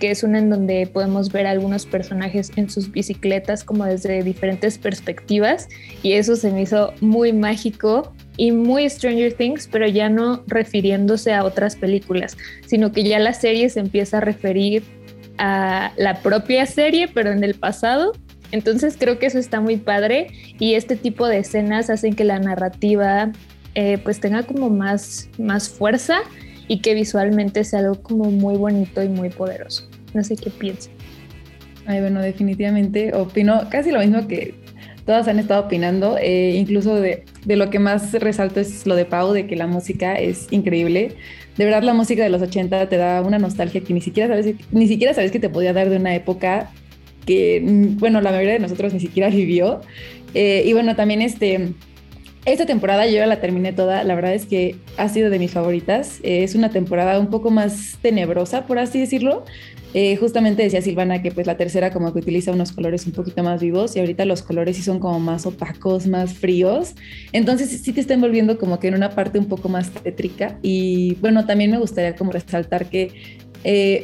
que 0.00 0.10
es 0.10 0.24
una 0.24 0.40
en 0.40 0.50
donde 0.50 0.88
podemos 0.92 1.30
ver 1.30 1.46
algunos 1.46 1.86
personajes 1.86 2.50
en 2.56 2.68
sus 2.68 2.90
bicicletas 2.90 3.62
como 3.62 3.84
desde 3.84 4.24
diferentes 4.24 4.78
perspectivas, 4.78 5.68
y 6.02 6.14
eso 6.14 6.34
se 6.34 6.50
me 6.50 6.62
hizo 6.62 6.92
muy 7.00 7.32
mágico 7.32 8.12
y 8.36 8.52
muy 8.52 8.88
Stranger 8.88 9.32
Things, 9.32 9.68
pero 9.70 9.86
ya 9.86 10.08
no 10.08 10.44
refiriéndose 10.46 11.32
a 11.32 11.44
otras 11.44 11.76
películas, 11.76 12.36
sino 12.66 12.92
que 12.92 13.04
ya 13.04 13.18
la 13.18 13.32
serie 13.32 13.68
se 13.68 13.80
empieza 13.80 14.18
a 14.18 14.20
referir 14.20 14.82
a 15.38 15.92
la 15.96 16.20
propia 16.20 16.66
serie, 16.66 17.08
pero 17.08 17.32
en 17.32 17.44
el 17.44 17.54
pasado 17.54 18.12
entonces 18.52 18.96
creo 18.98 19.18
que 19.18 19.26
eso 19.26 19.38
está 19.38 19.60
muy 19.60 19.76
padre 19.76 20.28
y 20.58 20.74
este 20.74 20.96
tipo 20.96 21.26
de 21.26 21.38
escenas 21.38 21.90
hacen 21.90 22.14
que 22.14 22.24
la 22.24 22.38
narrativa 22.38 23.32
eh, 23.74 23.98
pues 23.98 24.20
tenga 24.20 24.44
como 24.44 24.70
más, 24.70 25.28
más 25.38 25.68
fuerza 25.68 26.18
y 26.68 26.80
que 26.80 26.94
visualmente 26.94 27.64
sea 27.64 27.80
algo 27.80 28.00
como 28.02 28.30
muy 28.30 28.56
bonito 28.56 29.02
y 29.02 29.08
muy 29.08 29.30
poderoso. 29.30 29.88
No 30.14 30.24
sé 30.24 30.36
qué 30.36 30.50
piensan. 30.50 30.92
Ay, 31.86 32.00
bueno, 32.00 32.20
definitivamente 32.20 33.14
opino 33.14 33.68
casi 33.70 33.90
lo 33.90 34.00
mismo 34.00 34.26
que 34.26 34.54
todas 35.06 35.28
han 35.28 35.38
estado 35.38 35.62
opinando, 35.62 36.18
eh, 36.18 36.56
incluso 36.56 36.96
de, 36.96 37.24
de, 37.44 37.56
lo 37.56 37.70
que 37.70 37.78
más 37.78 38.12
resalto 38.12 38.60
es 38.60 38.86
lo 38.86 38.96
de 38.96 39.04
Pau, 39.04 39.32
de 39.32 39.46
que 39.46 39.56
la 39.56 39.66
música 39.66 40.14
es 40.16 40.48
increíble. 40.50 41.14
De 41.56 41.64
verdad 41.64 41.82
la 41.82 41.94
música 41.94 42.22
de 42.22 42.28
los 42.28 42.42
80 42.42 42.88
te 42.88 42.96
da 42.96 43.22
una 43.22 43.38
nostalgia 43.38 43.80
que 43.80 43.94
ni 43.94 44.00
siquiera 44.00 44.28
sabes, 44.28 44.54
ni 44.72 44.88
siquiera 44.88 45.14
sabes 45.14 45.30
que 45.30 45.38
te 45.38 45.48
podía 45.48 45.72
dar 45.72 45.88
de 45.88 45.96
una 45.96 46.14
época 46.14 46.70
que, 47.24 47.62
mm, 47.62 47.98
bueno, 47.98 48.20
la 48.20 48.30
mayoría 48.30 48.54
de 48.54 48.58
nosotros 48.58 48.92
ni 48.92 49.00
siquiera 49.00 49.28
vivió. 49.30 49.80
Eh, 50.34 50.64
y 50.66 50.72
bueno, 50.72 50.96
también 50.96 51.22
este, 51.22 51.72
esta 52.46 52.64
temporada 52.64 53.06
yo 53.06 53.14
ya 53.14 53.26
la 53.26 53.40
terminé 53.40 53.72
toda, 53.72 54.04
la 54.04 54.14
verdad 54.14 54.32
es 54.32 54.46
que 54.46 54.76
ha 54.96 55.08
sido 55.08 55.30
de 55.30 55.38
mis 55.40 55.50
favoritas. 55.50 56.20
Eh, 56.22 56.44
es 56.44 56.54
una 56.54 56.70
temporada 56.70 57.18
un 57.18 57.26
poco 57.26 57.50
más 57.50 57.98
tenebrosa, 58.00 58.66
por 58.66 58.78
así 58.78 59.00
decirlo. 59.00 59.44
Eh, 59.94 60.16
justamente 60.16 60.62
decía 60.62 60.80
Silvana 60.80 61.22
que 61.22 61.32
pues 61.32 61.46
la 61.46 61.56
tercera 61.56 61.90
como 61.90 62.12
que 62.12 62.20
utiliza 62.20 62.52
unos 62.52 62.70
colores 62.70 63.06
un 63.06 63.12
poquito 63.12 63.42
más 63.42 63.60
vivos 63.60 63.96
y 63.96 64.00
ahorita 64.00 64.26
los 64.26 64.42
colores 64.42 64.76
sí 64.76 64.82
son 64.82 65.00
como 65.00 65.18
más 65.18 65.44
opacos, 65.44 66.06
más 66.06 66.34
fríos. 66.34 66.94
Entonces 67.32 67.68
sí 67.82 67.92
te 67.92 68.00
está 68.00 68.14
envolviendo 68.14 68.58
como 68.58 68.78
que 68.78 68.88
en 68.88 68.94
una 68.94 69.10
parte 69.10 69.40
un 69.40 69.46
poco 69.46 69.68
más 69.68 69.90
tétrica. 69.90 70.58
Y 70.62 71.16
bueno, 71.16 71.46
también 71.46 71.72
me 71.72 71.78
gustaría 71.78 72.14
como 72.14 72.30
resaltar 72.30 72.86
que 72.86 73.38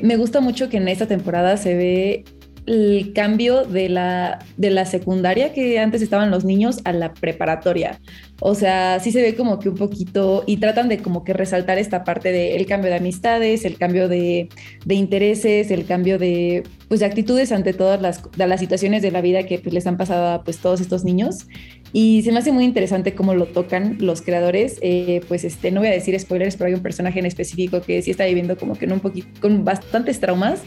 me 0.02 0.16
gusta 0.16 0.40
mucho 0.40 0.68
que 0.68 0.78
en 0.78 0.88
esta 0.88 1.06
temporada 1.06 1.56
se 1.56 1.76
ve 1.76 2.24
el 2.66 3.12
cambio 3.12 3.64
de 3.64 3.88
la, 3.88 4.38
de 4.56 4.70
la 4.70 4.84
secundaria 4.84 5.52
que 5.52 5.78
antes 5.80 6.00
estaban 6.00 6.30
los 6.30 6.44
niños 6.44 6.80
a 6.84 6.92
la 6.92 7.12
preparatoria. 7.12 7.98
O 8.40 8.54
sea, 8.54 8.98
sí 9.00 9.12
se 9.12 9.22
ve 9.22 9.34
como 9.34 9.58
que 9.58 9.68
un 9.68 9.76
poquito 9.76 10.44
y 10.46 10.56
tratan 10.56 10.88
de 10.88 10.98
como 10.98 11.24
que 11.24 11.32
resaltar 11.32 11.78
esta 11.78 12.04
parte 12.04 12.32
del 12.32 12.66
cambio 12.66 12.90
de 12.90 12.96
amistades, 12.96 13.64
el 13.64 13.78
cambio 13.78 14.08
de, 14.08 14.48
de, 14.84 14.94
intereses, 14.94 15.70
el 15.70 15.86
cambio 15.86 16.18
de, 16.18 16.64
pues, 16.88 17.00
de 17.00 17.06
actitudes 17.06 17.52
ante 17.52 17.72
todas 17.72 18.00
las, 18.00 18.22
las 18.36 18.60
situaciones 18.60 19.02
de 19.02 19.10
la 19.10 19.20
vida 19.20 19.44
que 19.44 19.58
pues, 19.58 19.72
les 19.72 19.86
han 19.86 19.96
pasado 19.96 20.28
a 20.28 20.44
pues, 20.44 20.58
todos 20.58 20.80
estos 20.80 21.04
niños. 21.04 21.46
Y 21.92 22.22
se 22.22 22.32
me 22.32 22.38
hace 22.38 22.52
muy 22.52 22.64
interesante 22.64 23.14
cómo 23.14 23.34
lo 23.34 23.46
tocan 23.46 23.98
los 24.00 24.22
creadores. 24.22 24.78
Eh, 24.82 25.20
pues 25.28 25.44
este, 25.44 25.70
no 25.70 25.80
voy 25.80 25.88
a 25.88 25.92
decir 25.92 26.18
spoilers, 26.18 26.56
pero 26.56 26.68
hay 26.68 26.74
un 26.74 26.82
personaje 26.82 27.18
en 27.18 27.26
específico 27.26 27.80
que 27.82 28.02
sí 28.02 28.10
está 28.10 28.24
viviendo 28.24 28.56
como 28.56 28.74
que 28.74 28.86
un 28.86 29.00
poquito, 29.00 29.28
con 29.40 29.64
bastantes 29.64 30.18
traumas 30.18 30.62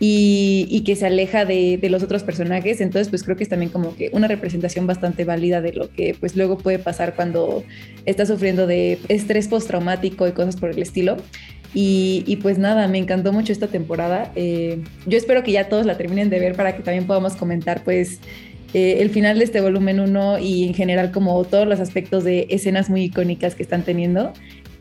y, 0.00 0.82
que 0.84 0.96
se 0.96 1.06
aleja 1.06 1.44
de, 1.44 1.78
los 1.90 2.02
otros 2.02 2.22
personajes. 2.22 2.80
Entonces, 2.80 3.08
pues 3.08 3.22
creo 3.22 3.36
que 3.36 3.44
es 3.44 3.48
también 3.48 3.70
como 3.70 3.96
que 3.96 4.10
una 4.12 4.28
representación 4.28 4.86
bastante 4.86 5.24
válida 5.24 5.60
de 5.60 5.72
lo 5.72 5.90
que 5.90 6.14
pues 6.18 6.36
luego 6.36 6.58
puede 6.58 6.78
pasar 6.78 7.14
cuando 7.14 7.64
estás 8.04 8.28
sufriendo 8.28 8.66
de 8.66 8.98
estrés 9.08 9.48
postraumático 9.48 10.26
y 10.26 10.32
cosas 10.32 10.56
por 10.56 10.70
el 10.70 10.82
estilo. 10.82 11.16
Y, 11.76 12.38
pues 12.40 12.56
nada, 12.56 12.86
me 12.86 12.98
encantó 12.98 13.32
mucho 13.32 13.52
esta 13.52 13.66
temporada. 13.66 14.30
Eh, 14.36 14.84
yo 15.06 15.18
espero 15.18 15.42
que 15.42 15.50
ya 15.50 15.68
todos 15.68 15.86
la 15.86 15.96
terminen 15.96 16.30
de 16.30 16.38
ver 16.38 16.54
para 16.54 16.76
que 16.76 16.82
también 16.82 17.06
podamos 17.06 17.34
comentar 17.34 17.82
pues 17.82 18.20
eh, 18.74 18.98
el 19.00 19.10
final 19.10 19.38
de 19.38 19.44
este 19.44 19.60
volumen 19.60 19.98
1 19.98 20.38
y 20.38 20.68
en 20.68 20.74
general 20.74 21.10
como 21.10 21.42
todos 21.44 21.66
los 21.66 21.80
aspectos 21.80 22.22
de 22.22 22.46
escenas 22.48 22.90
muy 22.90 23.02
icónicas 23.04 23.56
que 23.56 23.64
están 23.64 23.82
teniendo. 23.82 24.32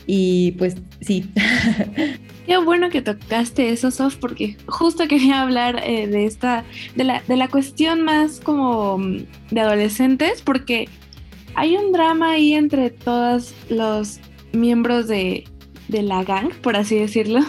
Y 0.06 0.52
pues 0.54 0.76
sí. 1.02 1.32
Qué 2.46 2.58
bueno 2.58 2.90
que 2.90 3.02
tocaste 3.02 3.70
eso, 3.70 3.90
Sof, 3.90 4.18
porque 4.18 4.58
justo 4.68 5.08
quería 5.08 5.42
hablar 5.42 5.82
eh, 5.84 6.08
de 6.08 6.26
esta, 6.26 6.66
de 6.96 7.04
la, 7.06 7.22
de 7.28 7.38
la 7.38 7.48
cuestión 7.48 8.02
más 8.02 8.40
como 8.42 8.98
mm, 8.98 9.26
de 9.52 9.62
adolescentes, 9.62 10.42
porque 10.42 10.90
hay 11.56 11.78
un 11.78 11.92
drama 11.92 12.32
ahí 12.32 12.54
entre 12.54 12.90
todos 12.90 13.54
los 13.70 14.20
miembros 14.52 15.08
de, 15.08 15.46
de 15.88 16.02
la 16.02 16.24
gang, 16.24 16.52
por 16.62 16.76
así 16.76 16.96
decirlo, 16.96 17.40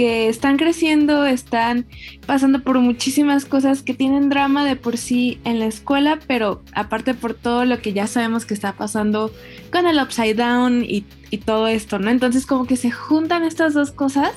que 0.00 0.30
están 0.30 0.56
creciendo, 0.56 1.26
están 1.26 1.84
pasando 2.24 2.62
por 2.62 2.78
muchísimas 2.78 3.44
cosas 3.44 3.82
que 3.82 3.92
tienen 3.92 4.30
drama 4.30 4.64
de 4.64 4.74
por 4.74 4.96
sí 4.96 5.38
en 5.44 5.58
la 5.58 5.66
escuela, 5.66 6.20
pero 6.26 6.62
aparte 6.72 7.12
por 7.12 7.34
todo 7.34 7.66
lo 7.66 7.82
que 7.82 7.92
ya 7.92 8.06
sabemos 8.06 8.46
que 8.46 8.54
está 8.54 8.72
pasando 8.72 9.30
con 9.70 9.86
el 9.86 10.00
upside 10.00 10.36
down 10.36 10.86
y, 10.88 11.04
todo 11.44 11.68
esto, 11.68 11.98
¿no? 11.98 12.08
Entonces 12.08 12.46
como 12.46 12.66
que 12.66 12.76
se 12.76 12.90
juntan 12.90 13.44
estas 13.44 13.74
dos 13.74 13.90
cosas 13.90 14.32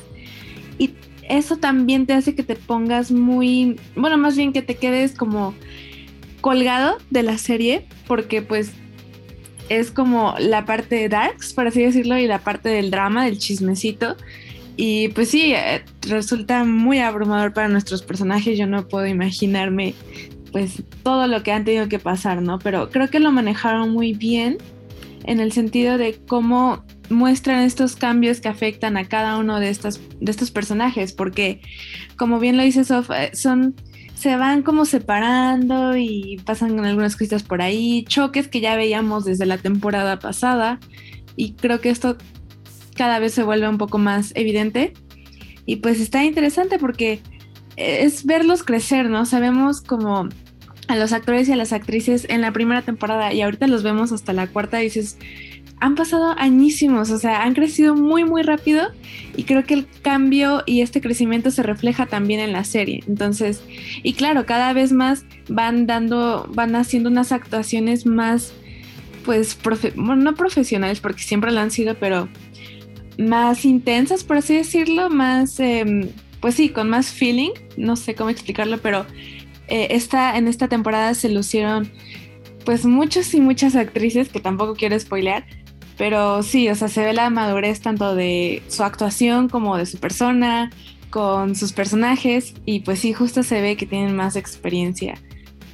y 0.78 0.96
eso 1.30 1.56
también 1.56 2.08
te 2.08 2.12
hace 2.12 2.36
que 2.36 2.44
te 2.44 2.58
pongas 2.58 3.10
muy, 3.10 3.80
bueno, 3.96 4.18
más 4.18 4.36
bien 4.36 4.52
que 4.52 4.64
te 4.64 4.76
quedes 4.76 5.16
como 5.16 5.56
colgado 6.42 6.98
de 7.10 7.24
la 7.24 7.38
serie, 7.38 7.88
porque 8.06 8.42
pues 8.42 8.74
es 9.70 9.92
como 9.92 10.36
la 10.40 10.66
parte 10.66 10.96
de 10.96 11.08
darks, 11.08 11.54
por 11.54 11.68
así 11.68 11.84
decirlo, 11.84 12.18
y 12.18 12.28
la 12.28 12.40
parte 12.40 12.68
del 12.68 12.92
drama, 12.92 13.24
del 13.24 13.40
chismecito. 13.40 14.18
Y 14.76 15.10
pues 15.10 15.30
sí, 15.30 15.54
eh, 15.54 15.84
resulta 16.02 16.64
muy 16.64 17.00
abrumador 17.00 17.54
para 17.54 17.68
nuestros 17.68 18.02
personajes. 18.02 18.58
Yo 18.58 18.68
no 18.68 18.88
puedo 18.88 19.06
imaginarme 19.06 19.94
pues 20.52 20.84
todo 21.04 21.28
lo 21.28 21.44
que 21.44 21.52
han 21.52 21.66
tenido 21.66 21.90
que 21.90 22.00
pasar, 22.00 22.42
¿no? 22.42 22.60
Pero 22.60 22.90
creo 22.90 23.10
que 23.10 23.20
lo 23.20 23.32
manejaron 23.32 23.92
muy 23.92 24.14
bien 24.14 24.58
en 25.26 25.40
el 25.40 25.52
sentido 25.52 25.98
de 25.98 26.20
cómo 26.28 26.84
muestran 27.10 27.64
estos 27.64 27.96
cambios 27.96 28.40
que 28.40 28.50
afectan 28.50 28.98
a 28.98 29.06
cada 29.06 29.38
uno 29.38 29.60
de 29.60 29.70
estos, 29.70 30.00
de 30.20 30.32
estos 30.32 30.52
personajes, 30.52 31.14
porque 31.14 31.62
como 32.18 32.40
bien 32.40 32.58
lo 32.58 32.64
dice 32.64 32.84
Sof, 32.84 33.10
eh, 33.12 33.32
son, 33.34 33.76
se 34.16 34.36
van 34.36 34.64
como 34.64 34.86
separando 34.86 35.96
y 35.98 36.42
pasan 36.46 36.80
algunas 36.84 37.16
cosas 37.16 37.44
por 37.44 37.62
ahí, 37.62 38.06
choques 38.08 38.48
que 38.48 38.62
ya 38.62 38.76
veíamos 38.76 39.26
desde 39.26 39.46
la 39.46 39.58
temporada 39.58 40.20
pasada, 40.20 40.80
y 41.36 41.54
creo 41.54 41.82
que 41.82 41.90
esto 41.90 42.18
cada 42.96 43.20
vez 43.20 43.34
se 43.34 43.44
vuelve 43.44 43.68
un 43.68 43.78
poco 43.78 43.98
más 43.98 44.32
evidente. 44.36 44.94
Y 45.66 45.78
pues 45.78 46.00
está 46.00 46.24
interesante 46.24 46.78
porque 46.78 47.22
es 47.76 48.26
verlos 48.26 48.64
crecer, 48.64 49.10
¿no? 49.10 49.26
Sabemos 49.26 49.82
como 49.82 50.30
a 50.88 50.96
los 50.96 51.14
actores 51.14 51.48
y 51.48 51.54
a 51.54 51.56
las 51.56 51.74
actrices 51.74 52.26
en 52.30 52.42
la 52.42 52.52
primera 52.52 52.82
temporada 52.82 53.34
y 53.34 53.42
ahorita 53.42 53.68
los 53.68 53.84
vemos 53.84 54.12
hasta 54.12 54.34
la 54.34 54.48
cuarta 54.48 54.82
y 54.82 54.86
dices, 54.86 55.18
han 55.80 55.96
pasado 55.96 56.34
añísimos, 56.38 57.10
o 57.10 57.18
sea, 57.18 57.44
han 57.44 57.54
crecido 57.54 57.96
muy, 57.96 58.24
muy 58.24 58.42
rápido 58.42 58.88
y 59.36 59.44
creo 59.44 59.64
que 59.64 59.74
el 59.74 59.88
cambio 60.02 60.64
y 60.66 60.82
este 60.82 61.02
crecimiento 61.02 61.52
se 61.52 61.64
refleja 61.64 62.06
también 62.06 62.40
en 62.40 62.54
la 62.54 62.64
serie. 62.64 63.04
Entonces, 63.08 63.62
y 64.02 64.14
claro, 64.14 64.46
cada 64.46 64.72
vez 64.74 64.94
más 64.94 65.26
van 65.50 65.86
dando, 65.86 66.50
van 66.54 66.76
haciendo 66.76 67.10
unas 67.10 67.32
actuaciones 67.32 68.06
más, 68.06 68.54
pues, 69.26 69.58
no 69.96 70.36
profesionales 70.36 71.00
porque 71.00 71.24
siempre 71.24 71.52
lo 71.52 71.60
han 71.60 71.72
sido, 71.72 71.96
pero 71.96 72.30
más 73.18 73.66
intensas, 73.66 74.24
por 74.24 74.38
así 74.38 74.56
decirlo, 74.56 75.10
más, 75.10 75.60
em, 75.60 76.10
pues 76.40 76.56
sí, 76.56 76.70
con 76.70 76.90
más 76.90 77.08
feeling, 77.12 77.52
no 77.78 77.96
sé 77.96 78.16
cómo 78.16 78.30
explicarlo, 78.30 78.80
pero 78.80 79.06
eh, 79.68 79.88
esta, 79.92 80.38
en 80.38 80.48
esta 80.48 80.68
temporada 80.68 81.14
se 81.14 81.30
lucieron 81.30 81.92
pues 82.66 82.86
muchos 82.86 83.34
y 83.34 83.42
muchas 83.42 83.76
actrices, 83.76 84.30
que 84.30 84.40
tampoco 84.40 84.76
quiero 84.76 84.98
spoilear, 85.00 85.46
pero 85.98 86.44
sí, 86.44 86.70
o 86.70 86.76
sea, 86.76 86.88
se 86.88 87.04
ve 87.04 87.14
la 87.14 87.30
madurez 87.30 87.82
tanto 87.82 88.16
de 88.16 88.62
su 88.68 88.84
actuación 88.84 89.50
como 89.50 89.78
de 89.78 89.86
su 89.86 89.98
persona, 89.98 90.72
con 91.10 91.56
sus 91.56 91.74
personajes, 91.74 92.54
y 92.66 92.80
pues 92.80 93.00
sí, 93.00 93.14
justo 93.14 93.44
se 93.44 93.62
ve 93.62 93.78
que 93.78 93.86
tienen 93.86 94.16
más 94.16 94.36
experiencia. 94.36 95.16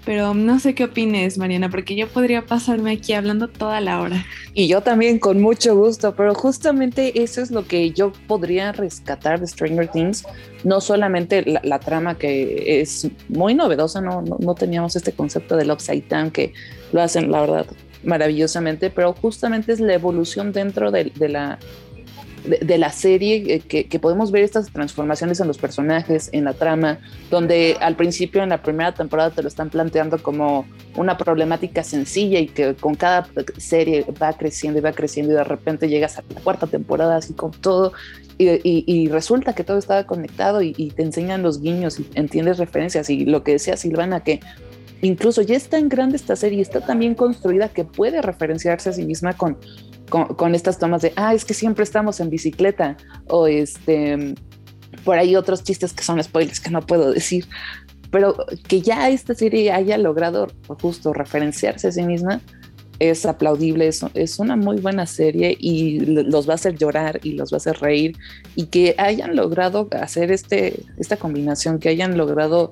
Pero 0.06 0.34
no 0.34 0.60
sé 0.60 0.74
qué 0.74 0.86
opines, 0.86 1.38
Mariana, 1.38 1.70
porque 1.70 1.96
yo 1.96 2.08
podría 2.08 2.46
pasarme 2.46 2.92
aquí 2.94 3.14
hablando 3.14 3.48
toda 3.48 3.82
la 3.82 4.02
hora. 4.02 4.26
Y 4.54 4.68
yo 4.68 4.82
también 4.82 5.20
con 5.20 5.42
mucho 5.42 5.76
gusto, 5.76 6.16
pero 6.16 6.34
justamente 6.34 7.22
eso 7.22 7.42
es 7.42 7.52
lo 7.52 7.68
que 7.68 7.92
yo 7.92 8.12
podría 8.28 8.72
rescatar 8.72 9.40
de 9.40 9.48
Stranger 9.48 9.88
Things, 9.88 10.24
no 10.64 10.82
solamente 10.82 11.44
la, 11.46 11.80
trama 11.80 12.18
que 12.18 12.82
es 12.82 13.08
muy 13.28 13.54
novedosa, 13.54 14.02
no, 14.02 14.22
no, 14.22 14.56
teníamos 14.56 14.96
este 14.96 15.12
concepto 15.12 15.56
del 15.56 15.72
upside 15.72 16.08
down 16.10 16.32
que 16.32 16.54
lo 16.92 17.02
hacen, 17.02 17.32
la 17.32 17.42
verdad, 17.42 17.66
maravillosamente, 18.04 18.90
pero 18.90 19.14
justamente 19.14 19.74
es 19.74 19.80
la 19.80 19.94
evolución 19.94 20.52
dentro 20.52 20.92
de 20.92 21.12
la 21.30 21.60
de, 22.44 22.78
la 22.78 22.92
serie, 22.92 23.56
eh, 23.56 23.60
que, 23.60 24.00
podemos 24.00 24.32
ver 24.32 24.44
estas 24.44 24.72
transformaciones 24.72 25.40
en 25.40 25.48
los 25.48 25.58
personajes, 25.58 26.30
en 26.32 26.46
la 26.46 26.54
trama, 26.54 27.00
donde 27.30 27.78
al 27.82 27.96
principio 27.96 28.44
en 28.44 28.50
la 28.50 28.62
primera 28.62 28.94
temporada 28.94 29.32
te 29.32 29.42
lo 29.42 29.48
están 29.48 29.70
planteando 29.70 30.22
como 30.22 30.66
una 30.96 31.18
problemática 31.18 31.84
sencilla 31.84 32.40
y 32.40 32.48
que 32.48 32.76
con 32.76 32.96
cada 32.96 33.28
serie 33.58 34.06
va 34.22 34.34
creciendo 34.34 34.80
y 34.80 34.82
va 34.82 34.92
creciendo 34.92 35.34
y 35.34 35.36
de 35.36 35.44
repente 35.44 35.90
llegas 35.90 36.18
a 36.18 36.24
la 36.34 36.42
cuarta 36.42 36.68
temporada 36.68 37.18
así 37.18 37.34
con 37.34 37.52
todo 37.52 37.94
y, 38.40 39.10
resulta 39.10 39.54
que 39.54 39.64
todo 39.64 39.78
estaba 39.78 40.06
conectado 40.06 40.62
y, 40.62 40.94
te 40.96 41.04
enseñan 41.04 41.44
los 41.44 41.62
guiños 41.62 42.00
y 42.00 42.08
entiendes 42.14 42.58
referencias. 42.58 43.10
Y 43.10 43.26
lo 43.26 43.44
que 43.44 43.54
decía 43.54 43.76
Silvana 43.76 44.22
que 44.22 44.40
incluso 45.02 45.42
ya 45.42 45.56
está 45.56 45.78
en 45.78 45.90
grande 45.90 46.18
esta 46.18 46.36
serie, 46.36 46.62
está 46.62 46.82
tan 46.82 47.00
bien 47.00 47.16
construida 47.16 47.70
que 47.70 47.86
puede 47.86 48.22
referenciarse 48.22 48.90
a 48.90 48.94
sí 48.94 49.06
misma 49.06 49.34
con 49.34 49.58
con, 50.10 50.56
estas 50.56 50.80
tomas 50.80 51.02
de, 51.02 51.14
ah, 51.16 51.34
es 51.34 51.46
que 51.46 51.54
siempre 51.54 51.84
estamos 51.84 52.20
en 52.20 52.30
bicicleta, 52.30 52.98
o 53.28 53.48
este, 53.48 54.36
por 55.04 55.18
ahí 55.18 55.36
otros 55.36 55.64
chistes 55.64 55.94
que 55.94 56.04
son 56.04 56.22
spoilers 56.24 56.60
que 56.60 56.72
no 56.72 56.82
puedo 56.82 57.12
decir, 57.12 57.48
pero 58.12 58.36
que 58.68 58.82
ya 58.82 59.10
esta 59.10 59.36
serie 59.36 59.72
haya 59.72 59.98
logrado 59.98 60.48
justo 60.82 61.14
referenciarse 61.14 61.90
a 61.90 61.92
sí 61.92 62.04
misma 62.04 62.42
es 63.00 63.26
aplaudible, 63.26 63.88
es, 63.88 64.06
es 64.14 64.40
una 64.40 64.58
muy 64.58 64.78
buena 64.82 65.06
serie 65.06 65.56
y 65.58 66.00
los 66.02 66.48
va 66.48 66.54
a 66.54 66.56
hacer 66.56 66.78
llorar 66.78 67.20
y 67.24 67.34
los 67.34 67.52
va 67.52 67.56
a 67.56 67.60
hacer 67.60 67.78
reír 67.80 68.18
y 68.56 68.66
que 68.66 68.96
hayan 68.98 69.36
logrado 69.36 69.88
hacer 69.92 70.32
este, 70.32 70.84
esta 70.98 71.16
combinación, 71.16 71.80
que 71.80 71.90
hayan 71.90 72.18
logrado 72.18 72.72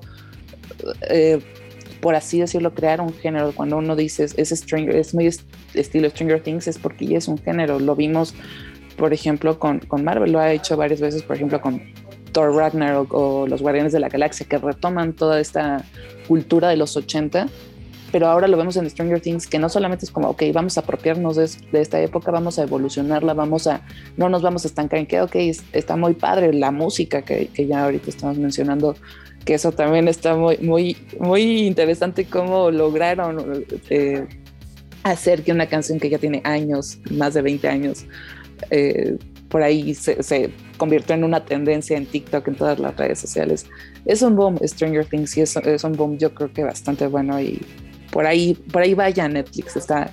eh, 1.08 1.40
por 2.00 2.14
así 2.14 2.40
decirlo, 2.40 2.74
crear 2.74 3.00
un 3.00 3.12
género. 3.12 3.52
Cuando 3.52 3.76
uno 3.76 3.96
dice 3.96 4.24
es, 4.24 4.50
Stranger, 4.50 4.96
es 4.96 5.14
muy 5.14 5.26
estilo 5.74 6.10
Stranger 6.10 6.42
Things, 6.42 6.68
es 6.68 6.78
porque 6.78 7.06
ya 7.06 7.18
es 7.18 7.28
un 7.28 7.38
género. 7.38 7.78
Lo 7.78 7.96
vimos, 7.96 8.34
por 8.96 9.12
ejemplo, 9.12 9.58
con, 9.58 9.80
con 9.80 10.04
Marvel, 10.04 10.32
lo 10.32 10.40
ha 10.40 10.52
hecho 10.52 10.76
varias 10.76 11.00
veces, 11.00 11.22
por 11.22 11.36
ejemplo, 11.36 11.60
con 11.60 11.82
Thor 12.32 12.54
Ragnarok 12.54 13.12
o, 13.12 13.46
los 13.46 13.62
Guardianes 13.62 13.92
de 13.92 14.00
la 14.00 14.08
Galaxia, 14.08 14.46
que 14.48 14.58
retoman 14.58 15.12
toda 15.12 15.40
esta 15.40 15.84
cultura 16.26 16.68
de 16.68 16.76
los 16.76 16.96
80 16.96 17.46
pero 18.10 18.26
ahora 18.26 18.48
lo 18.48 18.56
vemos 18.56 18.76
en 18.76 18.88
Stranger 18.88 19.20
Things 19.20 19.46
que 19.46 19.58
no 19.58 19.68
solamente 19.68 20.04
es 20.04 20.10
como, 20.10 20.30
ok, 20.30 20.44
vamos 20.52 20.76
a 20.78 20.80
apropiarnos 20.80 21.36
de, 21.36 21.44
esta 21.72 22.00
época, 22.00 22.30
vamos 22.30 22.58
a 22.58 22.62
evolucionarla, 22.62 23.34
vamos 23.34 23.66
a, 23.66 23.82
no 24.16 24.28
nos 24.28 24.42
vamos 24.42 24.64
a 24.64 24.68
estancar 24.68 25.00
en 25.00 25.06
que, 25.06 25.20
ok, 25.20 25.36
está 25.72 25.96
muy 25.96 26.14
padre 26.14 26.52
la 26.54 26.70
música 26.70 27.22
que, 27.22 27.48
que 27.48 27.66
ya 27.66 27.84
ahorita 27.84 28.08
estamos 28.08 28.38
mencionando, 28.38 28.96
que 29.48 29.54
eso 29.54 29.72
también 29.72 30.08
está 30.08 30.36
muy, 30.36 30.58
muy, 30.58 30.94
muy 31.18 31.66
interesante 31.66 32.26
cómo 32.26 32.70
lograron 32.70 33.64
eh, 33.88 34.26
hacer 35.04 35.42
que 35.42 35.52
una 35.52 35.66
canción 35.66 35.98
que 35.98 36.10
ya 36.10 36.18
tiene 36.18 36.42
años, 36.44 36.98
más 37.10 37.32
de 37.32 37.40
20 37.40 37.66
años, 37.66 38.04
eh, 38.68 39.16
por 39.48 39.62
ahí 39.62 39.94
se, 39.94 40.52
convirtió 40.76 41.14
en 41.14 41.24
una 41.24 41.46
tendencia 41.46 41.96
en 41.96 42.04
TikTok, 42.04 42.46
en 42.46 42.56
todas 42.56 42.78
las 42.78 42.94
redes 42.98 43.20
sociales. 43.20 43.64
Es 44.04 44.20
un 44.20 44.36
boom 44.36 44.58
Stranger 44.62 45.06
Things 45.06 45.34
y 45.38 45.40
es, 45.40 45.56
es 45.56 45.82
un 45.82 45.92
boom 45.92 46.18
yo 46.18 46.34
creo 46.34 46.52
que 46.52 46.64
bastante 46.64 47.06
bueno 47.06 47.40
y 47.40 47.58
por 48.12 48.26
ahí, 48.26 48.52
por 48.70 48.82
ahí 48.82 48.92
vaya 48.92 49.26
Netflix, 49.28 49.76
está, 49.76 50.10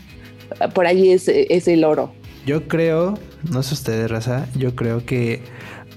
por 0.73 0.87
ahí 0.87 1.11
es, 1.11 1.27
es 1.27 1.67
el 1.67 1.83
oro. 1.83 2.13
Yo 2.45 2.69
creo, 2.69 3.15
no 3.51 3.63
sé 3.63 3.73
ustedes, 3.73 4.09
Raza, 4.09 4.47
yo 4.55 4.75
creo 4.77 5.05
que 5.05 5.41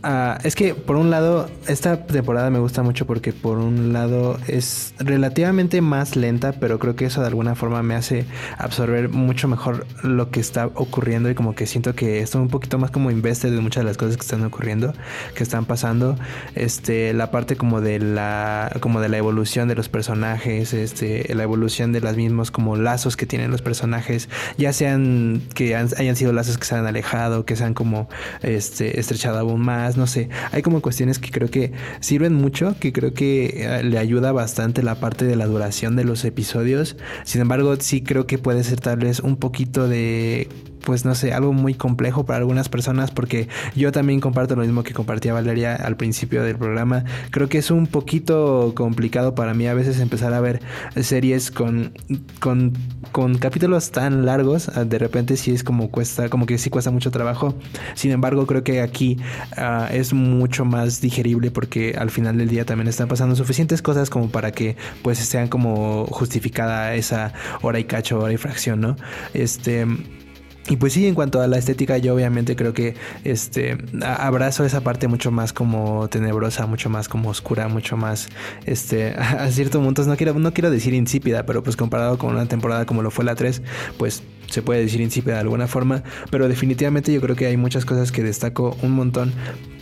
Ah, 0.03 0.39
es 0.45 0.55
que 0.55 0.75
por 0.75 0.97
un 0.97 1.11
lado, 1.11 1.51
esta 1.67 2.07
temporada 2.07 2.51
me 2.51 2.61
gusta 2.61 2.83
mucho 2.83 3.05
porque 3.05 3.33
por 3.33 3.59
un 3.59 3.93
lado 3.93 4.39
es 4.47 4.95
relativamente 4.99 5.81
más 5.81 6.15
lenta, 6.15 6.53
pero 6.53 6.79
creo 6.79 6.95
que 6.95 7.07
eso 7.07 7.21
de 7.21 7.27
alguna 7.27 7.57
forma 7.57 7.83
me 7.83 7.97
hace 7.97 8.25
absorber 8.59 9.09
mucho 9.09 9.49
mejor 9.49 9.87
lo 10.05 10.31
que 10.31 10.39
está 10.39 10.67
ocurriendo 10.67 11.31
y 11.31 11.35
como 11.35 11.55
que 11.57 11.67
siento 11.67 11.97
que 11.97 12.21
estoy 12.21 12.43
un 12.43 12.49
poquito 12.49 12.79
más 12.79 12.93
como 12.93 13.11
invested 13.11 13.51
de 13.53 13.61
muchas 13.61 13.83
de 13.83 13.89
las 13.89 13.97
cosas 13.97 14.17
que 14.17 14.23
están 14.23 14.45
ocurriendo, 14.45 14.93
que 15.35 15.43
están 15.43 15.65
pasando. 15.65 16.17
Este, 16.55 17.13
la 17.13 17.33
parte 17.33 17.57
como 17.57 17.81
de 17.81 17.99
la, 17.99 18.77
como 18.81 19.01
de 19.01 19.09
la 19.09 19.19
evolución 19.19 19.67
de 19.67 19.75
los 19.75 19.89
personajes, 19.89 20.75
este, 20.75 21.35
la 21.35 21.43
evolución 21.43 21.93
de 21.93 22.01
los 22.01 22.17
mismos 22.17 22.53
como 22.53 22.77
lazos 22.77 23.17
que 23.17 23.27
tienen 23.27 23.51
los 23.51 23.63
personajes, 23.63 24.29
ya 24.59 24.73
sean 24.73 25.43
que 25.55 25.75
hayan 25.75 26.17
sido 26.17 26.33
lazos 26.33 26.57
que 26.57 26.67
se 26.67 26.77
han 26.77 26.87
alejado, 26.87 27.45
que 27.45 27.57
se 27.57 27.65
han 27.65 27.75
como 27.75 28.09
este, 28.43 29.01
estrechado 29.01 29.39
aún 29.41 29.61
más 29.61 29.88
no 29.97 30.07
sé. 30.07 30.29
Hay 30.53 30.63
como 30.63 30.81
cuestiones 30.81 31.19
que 31.19 31.31
creo 31.31 31.51
que 31.51 31.73
sirven 32.01 32.35
mucho, 32.35 32.77
que 32.79 32.93
creo 32.93 33.15
que 33.15 33.65
eh, 33.65 33.83
le 33.83 33.99
ayuda 33.99 34.33
bastante 34.33 34.83
la 34.83 34.97
parte 34.97 35.25
de 35.25 35.37
la 35.37 35.47
duración 35.47 35.97
de 35.97 36.05
los 36.05 36.25
episodios. 36.25 36.97
Sin 37.25 37.41
embargo, 37.41 37.77
sí 37.81 38.03
creo 38.03 38.27
que 38.27 38.39
puede 38.39 38.65
ser 38.65 38.81
tal 38.81 38.99
vez 38.99 39.21
un 39.21 39.37
poquito 39.37 39.89
de 39.89 40.49
pues 40.89 41.05
no 41.05 41.15
sé, 41.15 41.35
algo 41.35 41.53
muy 41.53 41.75
complejo 41.75 42.25
para 42.25 42.39
algunas 42.39 42.71
personas 42.71 43.11
porque 43.11 43.49
yo 43.77 43.93
también 43.93 44.21
comparto 44.21 44.57
lo 44.57 44.63
mismo 44.63 44.85
que 44.85 44.95
compartía 44.95 45.35
Valeria 45.35 45.75
al 45.75 45.99
principio 45.99 46.43
del 46.43 46.57
programa. 46.57 47.05
Creo 47.31 47.47
que 47.49 47.59
es 47.59 47.71
un 47.71 47.87
poquito 47.87 48.73
complicado 48.75 49.35
para 49.35 49.53
mí 49.53 49.67
a 49.67 49.75
veces 49.75 50.01
empezar 50.01 50.33
a 50.33 50.41
ver 50.41 50.63
series 50.97 51.51
con, 51.51 51.93
con, 52.41 52.73
con 53.13 53.37
capítulos 53.37 53.91
tan 53.91 54.25
largos. 54.25 54.71
Ah, 54.71 54.85
de 54.85 54.99
repente 54.99 55.37
sí 55.37 55.51
es 55.51 55.63
como 55.63 55.91
cuesta, 55.91 56.31
como 56.31 56.47
que 56.47 56.57
sí 56.57 56.71
cuesta 56.71 56.91
mucho 56.91 57.11
trabajo. 57.11 57.55
Sin 57.95 58.11
embargo, 58.11 58.47
creo 58.47 58.65
que 58.65 58.81
aquí 58.81 59.19
es 59.87 60.13
mucho 60.13 60.65
más 60.65 61.01
digerible 61.01 61.51
porque 61.51 61.95
al 61.97 62.11
final 62.11 62.37
del 62.39 62.49
día 62.49 62.65
también 62.65 62.89
están 62.89 63.09
pasando 63.09 63.37
suficientes 63.37 63.83
cosas 63.83 64.11
como 64.11 64.31
para 64.31 64.53
que 64.53 64.77
pues 65.03 65.19
sean 65.19 65.49
como 65.49 66.07
justificada 66.07 66.95
esa 66.95 67.33
hora 67.63 67.79
y 67.79 67.85
cacho, 67.85 68.19
hora 68.19 68.33
y 68.33 68.37
fracción, 68.37 68.81
¿no? 68.81 68.97
Este 69.35 69.87
y 70.69 70.77
pues 70.77 70.93
sí, 70.93 71.07
en 71.07 71.15
cuanto 71.15 71.41
a 71.41 71.47
la 71.47 71.57
estética, 71.57 71.97
yo 71.97 72.15
obviamente 72.15 72.55
creo 72.55 72.75
que 72.75 72.95
este 73.25 73.79
abrazo 74.03 74.65
esa 74.65 74.83
parte 74.83 75.09
mucho 75.09 75.31
más 75.31 75.55
como 75.55 76.09
tenebrosa, 76.09 76.67
mucho 76.67 76.91
más 76.91 77.09
como 77.09 77.31
oscura, 77.31 77.69
mucho 77.69 77.97
más 77.97 78.29
este 78.67 79.15
a 79.19 79.51
cierto 79.51 79.81
punto, 79.81 80.05
no 80.05 80.17
quiero 80.17 80.35
no 80.35 80.53
quiero 80.53 80.71
decir 80.71 80.93
insípida, 80.93 81.47
pero 81.47 81.63
pues 81.63 81.77
comparado 81.77 82.19
con 82.19 82.35
una 82.35 82.47
temporada 82.47 82.85
como 82.85 83.03
lo 83.03 83.11
fue 83.11 83.25
la 83.25 83.35
3, 83.35 83.63
pues 83.97 84.23
se 84.49 84.63
puede 84.63 84.81
decir 84.81 85.01
insípida 85.01 85.35
de 85.35 85.41
alguna 85.41 85.67
forma, 85.67 86.03
pero 86.31 86.49
definitivamente 86.49 87.13
yo 87.13 87.21
creo 87.21 87.37
que 87.37 87.47
hay 87.47 87.57
muchas 87.57 87.85
cosas 87.85 88.13
que 88.13 88.23
destaco 88.23 88.77
un 88.83 88.93
montón 88.93 89.33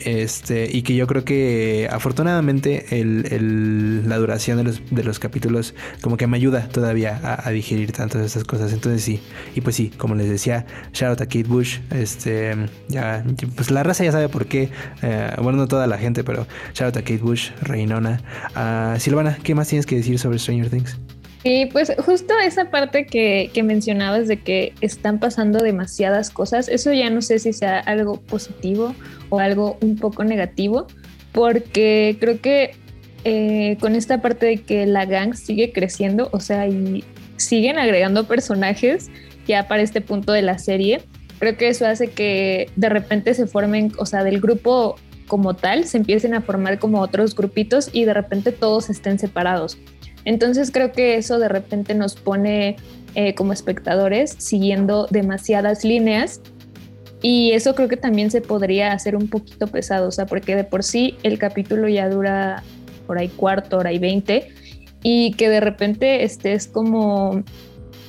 este, 0.04 0.68
y 0.70 0.82
que 0.82 0.94
yo 0.94 1.06
creo 1.06 1.24
que 1.24 1.88
afortunadamente 1.90 3.00
el, 3.00 4.08
la 4.08 4.16
duración 4.18 4.56
de 4.58 4.64
los, 4.64 4.80
de 4.90 5.02
los, 5.02 5.18
capítulos 5.18 5.74
como 6.00 6.16
que 6.16 6.26
me 6.26 6.36
ayuda 6.36 6.68
todavía 6.68 7.20
a, 7.22 7.50
digerir 7.50 7.92
tantas 7.92 8.20
de 8.20 8.26
estas 8.26 8.44
cosas. 8.44 8.72
Entonces 8.72 9.02
sí, 9.02 9.20
y 9.54 9.62
pues 9.62 9.76
sí, 9.76 9.90
como 9.96 10.14
les 10.14 10.28
decía, 10.28 10.66
shout 10.92 11.10
out 11.10 11.20
a 11.22 11.26
Kate 11.26 11.44
Bush, 11.44 11.78
este, 11.90 12.54
ya, 12.88 13.24
pues 13.56 13.70
la 13.70 13.82
raza 13.82 14.04
ya 14.04 14.12
sabe 14.12 14.28
por 14.28 14.46
qué, 14.46 14.70
eh, 15.02 15.30
bueno, 15.42 15.58
no 15.58 15.66
toda 15.66 15.86
la 15.86 15.98
gente, 15.98 16.22
pero 16.22 16.46
shout 16.74 16.94
out 16.94 16.96
a 16.98 17.00
Kate 17.00 17.18
Bush, 17.18 17.50
Reinona. 17.62 18.20
Uh, 18.54 19.00
Silvana, 19.00 19.38
¿qué 19.42 19.54
más 19.54 19.68
tienes 19.68 19.86
que 19.86 19.96
decir 19.96 20.18
sobre 20.18 20.38
Stranger 20.38 20.70
Things? 20.70 20.98
Sí, 21.46 21.68
pues 21.70 21.92
justo 22.04 22.34
esa 22.44 22.70
parte 22.72 23.06
que, 23.06 23.52
que, 23.54 23.62
mencionabas 23.62 24.26
de 24.26 24.38
que 24.38 24.72
están 24.80 25.20
pasando 25.20 25.60
demasiadas 25.60 26.30
cosas, 26.30 26.66
eso 26.66 26.92
ya 26.92 27.08
no 27.08 27.22
sé 27.22 27.38
si 27.38 27.52
sea 27.52 27.78
algo 27.78 28.20
positivo 28.20 28.96
o 29.28 29.38
algo 29.38 29.78
un 29.80 29.94
poco 29.94 30.24
negativo, 30.24 30.88
porque 31.30 32.16
creo 32.18 32.40
que 32.40 32.72
eh, 33.22 33.76
con 33.78 33.94
esta 33.94 34.20
parte 34.20 34.44
de 34.44 34.56
que 34.56 34.86
la 34.86 35.04
gang 35.04 35.34
sigue 35.34 35.70
creciendo, 35.70 36.30
o 36.32 36.40
sea, 36.40 36.66
y 36.66 37.04
siguen 37.36 37.78
agregando 37.78 38.26
personajes 38.26 39.08
ya 39.46 39.68
para 39.68 39.82
este 39.82 40.00
punto 40.00 40.32
de 40.32 40.42
la 40.42 40.58
serie, 40.58 41.02
creo 41.38 41.56
que 41.56 41.68
eso 41.68 41.86
hace 41.86 42.08
que 42.08 42.72
de 42.74 42.88
repente 42.88 43.34
se 43.34 43.46
formen, 43.46 43.92
o 43.98 44.06
sea, 44.06 44.24
del 44.24 44.40
grupo 44.40 44.96
como 45.28 45.54
tal, 45.54 45.84
se 45.84 45.98
empiecen 45.98 46.34
a 46.34 46.40
formar 46.40 46.80
como 46.80 47.00
otros 47.00 47.36
grupitos 47.36 47.88
y 47.92 48.04
de 48.04 48.14
repente 48.14 48.50
todos 48.50 48.90
estén 48.90 49.20
separados. 49.20 49.78
Entonces 50.26 50.70
creo 50.70 50.92
que 50.92 51.16
eso 51.16 51.38
de 51.38 51.48
repente 51.48 51.94
nos 51.94 52.16
pone 52.16 52.76
eh, 53.14 53.34
como 53.34 53.54
espectadores 53.54 54.34
siguiendo 54.36 55.06
demasiadas 55.10 55.84
líneas 55.84 56.42
Y 57.22 57.52
eso 57.52 57.74
creo 57.74 57.88
que 57.88 57.96
también 57.96 58.30
se 58.30 58.42
podría 58.42 58.92
hacer 58.92 59.16
un 59.16 59.28
poquito 59.28 59.68
pesado, 59.68 60.08
o 60.08 60.12
sea, 60.12 60.26
porque 60.26 60.54
de 60.54 60.64
por 60.64 60.82
sí 60.82 61.16
el 61.22 61.38
capítulo 61.38 61.88
ya 61.88 62.10
dura 62.10 62.62
por 63.06 63.18
ahí 63.18 63.28
cuarto, 63.28 63.78
hora 63.78 63.92
y 63.92 63.98
veinte, 63.98 64.48
y 65.02 65.32
que 65.32 65.48
de 65.48 65.60
repente 65.60 66.24
estés 66.24 66.66
como 66.66 67.42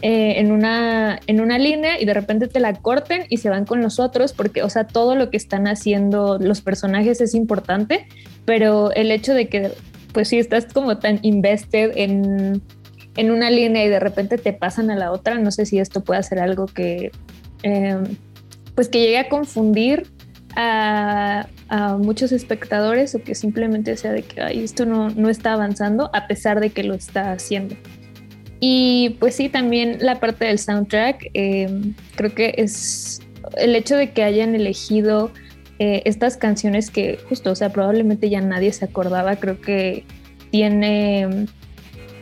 eh, 0.02 0.40
en, 0.40 0.52
una, 0.52 1.20
en 1.28 1.40
una 1.40 1.58
línea 1.58 2.02
y 2.02 2.06
de 2.06 2.14
repente 2.14 2.48
te 2.48 2.60
la 2.60 2.74
corten 2.74 3.26
y 3.30 3.38
se 3.38 3.50
van 3.50 3.66
con 3.66 3.82
los 3.82 4.00
otros, 4.00 4.34
porque, 4.34 4.62
o 4.64 4.70
sea, 4.70 4.86
todo 4.86 5.16
lo 5.16 5.30
que 5.30 5.38
están 5.38 5.68
haciendo 5.68 6.38
los 6.40 6.62
personajes 6.62 7.22
es 7.22 7.34
importante, 7.34 8.08
pero 8.46 8.92
el 8.92 9.12
hecho 9.12 9.34
de 9.34 9.48
que, 9.48 9.72
pues 10.14 10.30
si 10.30 10.38
estás 10.38 10.66
como 10.66 10.98
tan 10.98 11.20
invested 11.22 11.92
en, 11.96 12.62
en 13.16 13.32
una 13.32 13.50
línea 13.50 13.84
y 13.84 13.90
de 13.90 14.00
repente 14.00 14.38
te 14.38 14.54
pasan 14.54 14.92
a 14.92 14.96
la 14.96 15.12
otra, 15.12 15.38
no 15.40 15.52
sé 15.52 15.66
si 15.66 15.80
esto 15.80 16.04
puede 16.04 16.22
ser 16.24 16.40
algo 16.40 16.68
que, 16.68 17.12
em, 17.64 18.04
pues 18.76 18.90
que 18.90 19.00
llegue 19.00 19.18
a 19.18 19.30
confundir 19.30 20.08
a, 20.56 21.48
muchos 22.00 22.32
espectadores 22.32 23.14
o 23.14 23.22
que 23.22 23.36
simplemente 23.36 23.98
sea 23.98 24.14
de 24.14 24.24
que 24.24 24.42
esto 24.64 24.86
no, 24.86 25.10
no 25.10 25.30
está 25.30 25.54
avanzando 25.54 26.10
a 26.14 26.28
pesar 26.28 26.62
de 26.62 26.70
que 26.70 26.84
lo 26.84 26.94
está 26.94 27.34
haciendo. 27.34 27.76
Y 28.60 29.18
pues 29.20 29.36
sí, 29.36 29.50
también 29.50 29.98
la 30.00 30.20
parte 30.20 30.46
del 30.46 30.60
soundtrack, 30.60 31.30
em, 31.34 31.94
creo 32.16 32.34
que 32.34 32.56
es 32.58 33.22
el 33.58 33.76
hecho 33.76 33.96
de 33.96 34.12
que 34.12 34.24
hayan 34.24 34.56
elegido 34.56 35.32
eh, 35.80 36.02
estas 36.06 36.38
canciones 36.38 36.90
que 36.90 37.20
justo, 37.30 37.52
o 37.52 37.56
sea, 37.56 37.70
probablemente 37.70 38.30
ya 38.30 38.42
nadie 38.42 38.72
se 38.74 38.86
acordaba, 38.86 39.36
creo 39.36 39.62
que 39.62 40.06
tiene, 40.50 41.48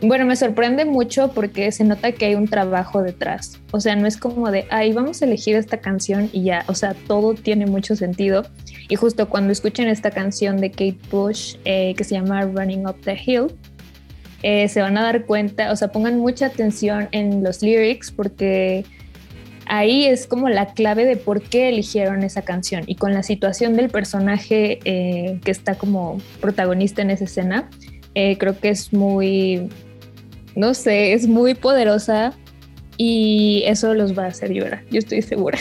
bueno, 0.01 0.25
me 0.25 0.35
sorprende 0.35 0.85
mucho 0.85 1.31
porque 1.31 1.71
se 1.71 1.83
nota 1.83 2.11
que 2.11 2.25
hay 2.25 2.35
un 2.35 2.47
trabajo 2.47 3.01
detrás, 3.01 3.59
o 3.71 3.79
sea, 3.79 3.95
no 3.95 4.07
es 4.07 4.17
como 4.17 4.51
de, 4.51 4.65
ahí 4.71 4.91
vamos 4.93 5.21
a 5.21 5.25
elegir 5.25 5.55
esta 5.55 5.77
canción 5.77 6.29
y 6.33 6.43
ya, 6.43 6.65
o 6.67 6.75
sea, 6.75 6.93
todo 7.07 7.33
tiene 7.33 7.65
mucho 7.65 7.95
sentido. 7.95 8.45
Y 8.87 8.95
justo 8.97 9.29
cuando 9.29 9.51
escuchen 9.51 9.87
esta 9.87 10.11
canción 10.11 10.57
de 10.57 10.69
Kate 10.69 10.99
Bush 11.09 11.55
eh, 11.65 11.95
que 11.97 12.03
se 12.03 12.15
llama 12.15 12.41
Running 12.41 12.85
Up 12.85 12.97
the 13.03 13.17
Hill, 13.25 13.47
eh, 14.43 14.67
se 14.67 14.79
van 14.81 14.95
a 14.95 15.01
dar 15.01 15.25
cuenta, 15.25 15.71
o 15.71 15.75
sea, 15.75 15.87
pongan 15.87 16.19
mucha 16.19 16.47
atención 16.47 17.09
en 17.11 17.43
los 17.43 17.63
lyrics 17.63 18.11
porque 18.11 18.85
ahí 19.65 20.05
es 20.05 20.27
como 20.27 20.49
la 20.49 20.73
clave 20.73 21.05
de 21.05 21.17
por 21.17 21.41
qué 21.41 21.69
eligieron 21.69 22.23
esa 22.23 22.43
canción 22.43 22.83
y 22.87 22.95
con 22.95 23.13
la 23.13 23.23
situación 23.23 23.75
del 23.75 23.89
personaje 23.89 24.79
eh, 24.85 25.39
que 25.43 25.51
está 25.51 25.75
como 25.75 26.19
protagonista 26.41 27.01
en 27.01 27.11
esa 27.11 27.25
escena, 27.25 27.69
eh, 28.13 28.37
creo 28.37 28.59
que 28.59 28.69
es 28.69 28.93
muy, 28.93 29.69
no 30.55 30.73
sé, 30.73 31.13
es 31.13 31.27
muy 31.27 31.53
poderosa 31.53 32.33
y 32.97 33.63
eso 33.65 33.93
los 33.93 34.17
va 34.17 34.25
a 34.25 34.27
hacer 34.27 34.53
llorar, 34.53 34.83
yo 34.89 34.99
estoy 34.99 35.21
segura. 35.21 35.59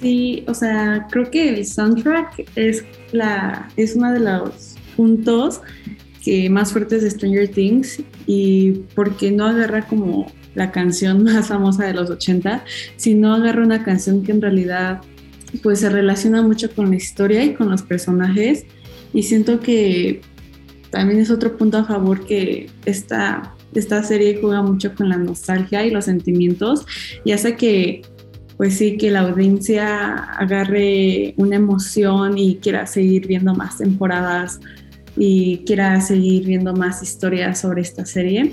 Sí, 0.00 0.44
o 0.46 0.54
sea, 0.54 1.08
creo 1.10 1.28
que 1.30 1.48
el 1.48 1.66
soundtrack 1.66 2.48
es, 2.54 2.84
la, 3.12 3.68
es 3.76 3.96
uno 3.96 4.12
de 4.12 4.20
los 4.20 4.76
puntos 4.96 5.60
más 6.50 6.72
fuertes 6.72 7.02
de 7.02 7.10
Stranger 7.10 7.48
Things 7.48 8.02
y 8.26 8.72
porque 8.94 9.30
no 9.30 9.46
agarra 9.46 9.86
como 9.86 10.30
la 10.58 10.70
canción 10.70 11.24
más 11.24 11.48
famosa 11.48 11.86
de 11.86 11.94
los 11.94 12.10
80, 12.10 12.64
sino 12.96 13.34
agarra 13.34 13.62
una 13.64 13.82
canción 13.82 14.22
que 14.22 14.32
en 14.32 14.42
realidad 14.42 15.00
pues 15.62 15.80
se 15.80 15.88
relaciona 15.88 16.42
mucho 16.42 16.70
con 16.74 16.90
la 16.90 16.96
historia 16.96 17.42
y 17.42 17.54
con 17.54 17.70
los 17.70 17.80
personajes 17.80 18.66
y 19.14 19.22
siento 19.22 19.60
que 19.60 20.20
también 20.90 21.20
es 21.20 21.30
otro 21.30 21.56
punto 21.56 21.78
a 21.78 21.84
favor 21.84 22.26
que 22.26 22.68
esta, 22.84 23.54
esta 23.72 24.02
serie 24.02 24.38
juega 24.40 24.60
mucho 24.60 24.94
con 24.94 25.08
la 25.08 25.16
nostalgia 25.16 25.86
y 25.86 25.90
los 25.90 26.04
sentimientos 26.04 26.84
y 27.24 27.32
hace 27.32 27.56
que 27.56 28.02
pues 28.58 28.76
sí, 28.76 28.96
que 28.96 29.12
la 29.12 29.20
audiencia 29.20 30.14
agarre 30.14 31.32
una 31.36 31.56
emoción 31.56 32.36
y 32.36 32.56
quiera 32.56 32.86
seguir 32.86 33.28
viendo 33.28 33.54
más 33.54 33.78
temporadas 33.78 34.58
y 35.16 35.58
quiera 35.64 36.00
seguir 36.00 36.44
viendo 36.44 36.74
más 36.74 37.00
historias 37.00 37.60
sobre 37.60 37.82
esta 37.82 38.04
serie. 38.04 38.52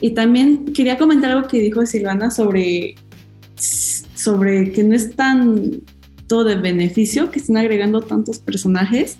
Y 0.00 0.10
también 0.10 0.72
quería 0.72 0.98
comentar 0.98 1.30
algo 1.30 1.48
que 1.48 1.60
dijo 1.60 1.84
Silvana 1.86 2.30
sobre, 2.30 2.94
sobre 3.56 4.72
que 4.72 4.84
no 4.84 4.94
es 4.94 5.14
tan 5.16 5.82
todo 6.26 6.44
de 6.44 6.56
beneficio 6.56 7.30
que 7.30 7.40
estén 7.40 7.56
agregando 7.56 8.02
tantos 8.02 8.38
personajes, 8.38 9.18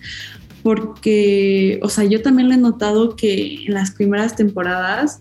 porque, 0.62 1.80
o 1.82 1.88
sea, 1.88 2.04
yo 2.04 2.22
también 2.22 2.48
lo 2.48 2.54
he 2.54 2.58
notado 2.58 3.16
que 3.16 3.64
en 3.64 3.74
las 3.74 3.92
primeras 3.92 4.36
temporadas 4.36 5.20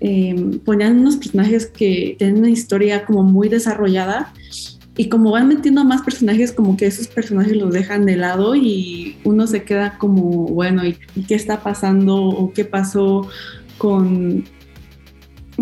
eh, 0.00 0.60
ponían 0.64 1.00
unos 1.00 1.16
personajes 1.16 1.66
que 1.66 2.16
tienen 2.18 2.38
una 2.38 2.50
historia 2.50 3.04
como 3.04 3.22
muy 3.22 3.48
desarrollada 3.48 4.32
y 4.96 5.08
como 5.08 5.30
van 5.30 5.46
metiendo 5.46 5.84
más 5.84 6.02
personajes, 6.02 6.50
como 6.50 6.76
que 6.76 6.86
esos 6.86 7.06
personajes 7.06 7.56
los 7.56 7.72
dejan 7.72 8.04
de 8.04 8.16
lado 8.16 8.56
y 8.56 9.16
uno 9.22 9.46
se 9.46 9.62
queda 9.62 9.96
como, 9.96 10.48
bueno, 10.48 10.84
¿y, 10.84 10.98
qué 11.28 11.36
está 11.36 11.62
pasando? 11.62 12.16
¿O 12.16 12.52
qué 12.52 12.64
pasó 12.64 13.28
con, 13.78 14.44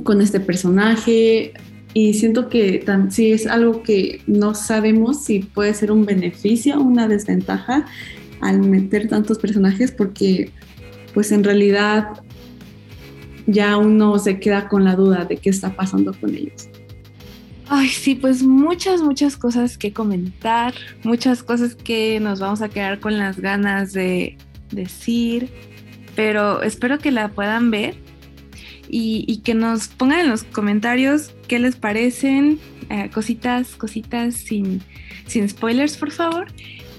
con 0.03 0.21
este 0.21 0.41
personaje? 0.41 1.53
Y 1.95 2.15
siento 2.15 2.49
que 2.49 2.83
tan, 2.85 3.11
sí 3.11 3.33
es 3.33 3.47
algo 3.47 3.83
que 3.83 4.21
no 4.27 4.55
sabemos 4.55 5.25
si 5.25 5.41
puede 5.41 5.73
ser 5.73 5.91
un 5.91 6.05
beneficio 6.05 6.79
o 6.79 6.83
una 6.83 7.09
desventaja 7.09 7.87
al 8.41 8.61
meter 8.61 9.09
tantos 9.09 9.39
personajes 9.39 9.93
porque 9.93 10.51
pues 11.15 11.33
en 11.33 11.43
realidad 11.43 12.09
ya 13.47 13.79
uno 13.79 14.19
se 14.19 14.39
queda 14.39 14.69
con 14.69 14.85
la 14.85 14.95
duda 14.97 15.25
de 15.25 15.39
qué 15.39 15.51
está 15.51 15.75
pasando 15.75 16.13
con 16.13 16.35
ellos. 16.35 16.69
Ay, 17.69 17.89
sí, 17.89 18.15
pues 18.15 18.43
muchas, 18.43 19.03
muchas 19.03 19.37
cosas 19.37 19.77
que 19.77 19.93
comentar, 19.93 20.75
muchas 21.03 21.43
cosas 21.43 21.75
que 21.75 22.21
nos 22.21 22.39
vamos 22.39 22.63
a 22.63 22.69
quedar 22.69 23.01
con 23.01 23.19
las 23.19 23.41
ganas 23.41 23.93
de 23.93 24.37
decir, 24.71 25.49
pero 26.15 26.63
espero 26.63 26.99
que 26.99 27.11
la 27.11 27.29
puedan 27.29 27.71
ver 27.71 28.06
y, 28.89 29.41
que 29.45 29.55
nos 29.55 29.89
pongan 29.89 30.21
en 30.21 30.29
los 30.29 30.45
comentarios 30.45 31.35
qué 31.49 31.59
les 31.59 31.77
parecen, 31.77 32.59
eh, 32.91 33.11
cositas, 33.13 33.77
cositas 33.77 34.35
sin, 34.35 34.83
sin 35.27 35.49
spoilers, 35.49 35.97
por 35.97 36.11
favor. 36.11 36.47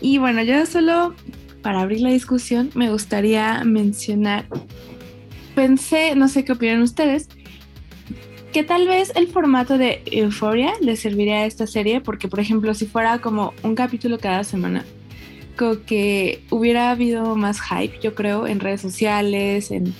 Y 0.02 0.17
bueno, 0.17 0.43
yo 0.43 0.65
solo 0.65 1.15
para 1.62 1.82
abrir 1.82 2.02
la 2.02 2.10
discusión 2.10 2.69
me 2.76 2.89
gustaría 2.89 3.63
mencionar, 3.63 4.45
pensé, 5.56 6.15
no 6.15 6.28
sé 6.28 6.45
qué 6.45 6.54
opinan 6.54 6.82
ustedes, 6.82 7.30
que 8.54 8.63
tal 8.63 8.88
vez 8.88 9.12
el 9.15 9.28
formato 9.28 9.78
de 9.78 10.02
Euphoria 10.06 10.73
le 10.82 10.95
serviría 10.95 11.38
a 11.38 11.45
esta 11.45 11.67
serie, 11.67 12.02
porque 12.02 12.28
por 12.28 12.39
ejemplo, 12.39 12.73
si 12.73 12.86
fuera 12.86 13.19
como 13.19 13.54
un 13.63 13.76
capítulo 13.76 14.19
cada 14.19 14.43
semana, 14.43 14.86
como 15.58 15.84
que 15.86 16.43
hubiera 16.50 16.91
habido 16.91 17.36
más 17.36 17.60
hype, 17.62 18.00
yo 18.02 18.15
creo, 18.15 18.47
en 18.47 18.60
redes 18.60 18.82
sociales, 18.82 19.71
en, 19.71 19.93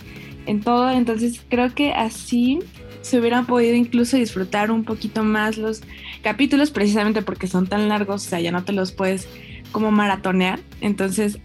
en 0.48 0.62
todo. 0.62 0.90
Entonces 0.90 1.42
creo 1.50 1.74
que 1.76 1.94
así 1.94 2.60
se 3.02 3.20
hubieran 3.20 3.46
podido 3.46 3.76
incluso 3.76 4.18
disfrutar 4.18 4.72
un 4.72 4.84
poquito 4.84 5.24
más 5.24 5.58
los 5.58 5.82
capítulos, 6.24 6.72
precisamente 6.72 7.22
porque 7.22 7.48
son 7.48 7.68
tan 7.68 7.88
largos, 7.88 8.26
o 8.26 8.30
sea, 8.30 8.40
ya 8.40 8.52
no 8.52 8.64
te 8.64 8.74
los 8.74 8.92
puedes 8.92 9.28
como 9.72 9.92
maratonear. 9.92 10.60
Entonces, 10.82 11.40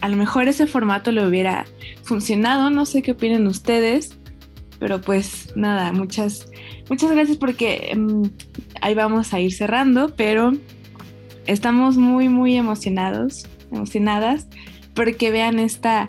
a 0.00 0.08
lo 0.08 0.16
mejor 0.16 0.48
ese 0.48 0.66
formato 0.66 1.12
le 1.12 1.26
hubiera 1.26 1.66
funcionado, 2.02 2.70
no 2.70 2.86
sé 2.86 3.02
qué 3.02 3.12
opinan 3.12 3.46
ustedes. 3.46 4.16
Pero 4.78 5.00
pues 5.02 5.52
nada, 5.56 5.92
muchas, 5.92 6.50
muchas 6.88 7.10
gracias 7.10 7.36
porque 7.36 7.90
em, 7.90 8.30
ahí 8.80 8.94
vamos 8.94 9.34
a 9.34 9.40
ir 9.40 9.52
cerrando, 9.52 10.14
pero 10.16 10.52
estamos 11.46 11.98
muy, 11.98 12.30
muy 12.30 12.56
emocionados, 12.56 13.46
emocionadas, 13.70 14.46
porque 14.94 15.30
vean 15.30 15.58
esta 15.58 16.08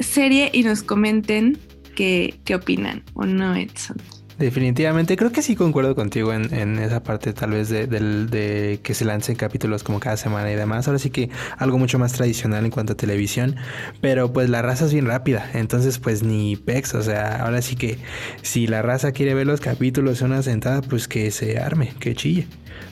serie 0.00 0.50
y 0.52 0.62
nos 0.62 0.82
comenten 0.82 1.58
qué, 1.94 2.34
qué 2.44 2.54
opinan, 2.54 3.02
¿o 3.14 3.24
no, 3.24 3.54
Edson? 3.54 3.96
Definitivamente, 4.40 5.18
creo 5.18 5.32
que 5.32 5.42
sí 5.42 5.54
concuerdo 5.54 5.94
contigo 5.94 6.32
en, 6.32 6.78
esa 6.78 7.02
parte 7.02 7.34
tal 7.34 7.50
vez 7.50 7.68
de, 7.68 8.80
que 8.82 8.94
se 8.94 9.04
lancen 9.04 9.36
capítulos 9.36 9.82
como 9.82 10.00
cada 10.00 10.16
semana 10.16 10.50
y 10.50 10.54
demás. 10.54 10.88
Ahora 10.88 10.98
sí 10.98 11.10
que 11.10 11.28
algo 11.58 11.76
mucho 11.76 11.98
más 11.98 12.14
tradicional 12.14 12.64
en 12.64 12.70
cuanto 12.70 12.94
a 12.94 12.96
televisión, 12.96 13.56
pero 14.00 14.32
pues 14.32 14.48
la 14.48 14.62
raza 14.62 14.86
es 14.86 14.94
bien 14.94 15.04
rápida, 15.04 15.50
entonces 15.52 15.98
pues 15.98 16.22
ni 16.22 16.56
pex, 16.56 16.94
o 16.94 17.02
sea, 17.02 17.44
ahora 17.44 17.60
sí 17.60 17.76
que 17.76 17.98
si 18.40 18.66
la 18.66 18.80
raza 18.80 19.12
quiere 19.12 19.34
ver 19.34 19.46
los 19.46 19.60
capítulos 19.60 20.22
en 20.22 20.28
una 20.28 20.42
sentada, 20.42 20.80
pues 20.80 21.06
que 21.06 21.30
se 21.32 21.58
arme, 21.58 21.92
que 22.00 22.14
chille. 22.14 22.46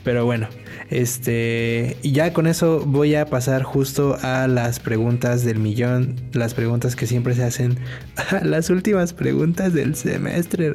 Pero 0.05 0.25
bueno, 0.25 0.49
este, 0.91 1.97
y 2.03 2.13
ya 2.13 2.33
con 2.33 2.47
eso 2.47 2.81
voy 2.87 3.15
a 3.15 3.27
pasar 3.27 3.63
justo 3.63 4.17
a 4.23 4.47
las 4.47 4.81
preguntas 4.81 5.45
del 5.45 5.59
millón, 5.59 6.17
las 6.33 6.55
preguntas 6.55 6.97
que 6.97 7.07
siempre 7.07 7.35
se 7.35 7.45
hacen, 7.45 7.79
las 8.43 8.71
últimas 8.71 9.13
preguntas 9.13 9.75
del 9.75 9.95
semestre. 9.95 10.73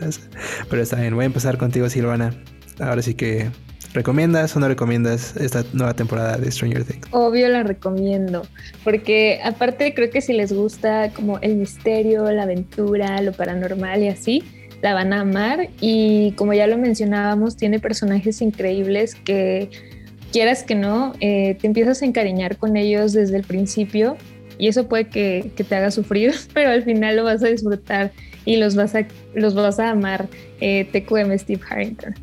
Pero 0.69 0.81
está 0.81 0.97
bien, 0.97 1.15
voy 1.15 1.23
a 1.23 1.27
empezar 1.27 1.57
contigo, 1.57 1.89
Silvana. 1.89 2.33
Ahora 2.79 3.01
sí 3.01 3.13
que 3.13 3.49
¿Recomiendas 3.93 4.55
o 4.55 4.59
no 4.59 4.67
recomiendas 4.67 5.35
esta 5.35 5.63
nueva 5.71 5.93
temporada 5.93 6.37
de 6.37 6.51
Stranger 6.51 6.83
Things? 6.83 7.07
Obvio 7.11 7.47
la 7.47 7.61
recomiendo, 7.61 8.41
porque 8.83 9.39
aparte 9.43 9.93
creo 9.93 10.09
que 10.09 10.19
si 10.19 10.33
les 10.33 10.51
gusta 10.51 11.11
como 11.13 11.37
el 11.39 11.57
misterio, 11.57 12.29
la 12.31 12.43
aventura, 12.43 13.21
lo 13.21 13.33
paranormal 13.33 14.01
y 14.01 14.07
así, 14.07 14.43
la 14.83 14.93
van 14.93 15.13
a 15.13 15.21
amar 15.21 15.69
y 15.79 16.33
como 16.33 16.53
ya 16.53 16.67
lo 16.67 16.77
mencionábamos, 16.77 17.55
tiene 17.55 17.79
personajes 17.79 18.41
increíbles 18.41 19.15
que 19.15 19.71
quieras 20.33 20.63
que 20.63 20.75
no, 20.75 21.13
eh, 21.21 21.55
te 21.59 21.67
empiezas 21.67 22.01
a 22.01 22.05
encariñar 22.05 22.57
con 22.57 22.75
ellos 22.75 23.13
desde 23.13 23.37
el 23.37 23.43
principio 23.43 24.17
y 24.57 24.67
eso 24.67 24.89
puede 24.89 25.07
que, 25.07 25.51
te 25.55 25.73
haga 25.73 25.89
sufrir, 25.89 26.33
pero 26.53 26.69
al 26.69 26.83
final 26.83 27.15
lo 27.15 27.23
vas 27.23 27.41
a 27.43 27.47
disfrutar 27.47 28.11
y 28.43 28.57
los 28.57 28.75
vas 28.75 28.93
a, 28.93 29.07
los 29.33 29.55
vas 29.55 29.79
a 29.79 29.89
amar. 29.89 30.27
Eh, 30.59 30.85
TQM 30.91 31.37
Steve 31.39 31.61
Harrington. 31.69 32.13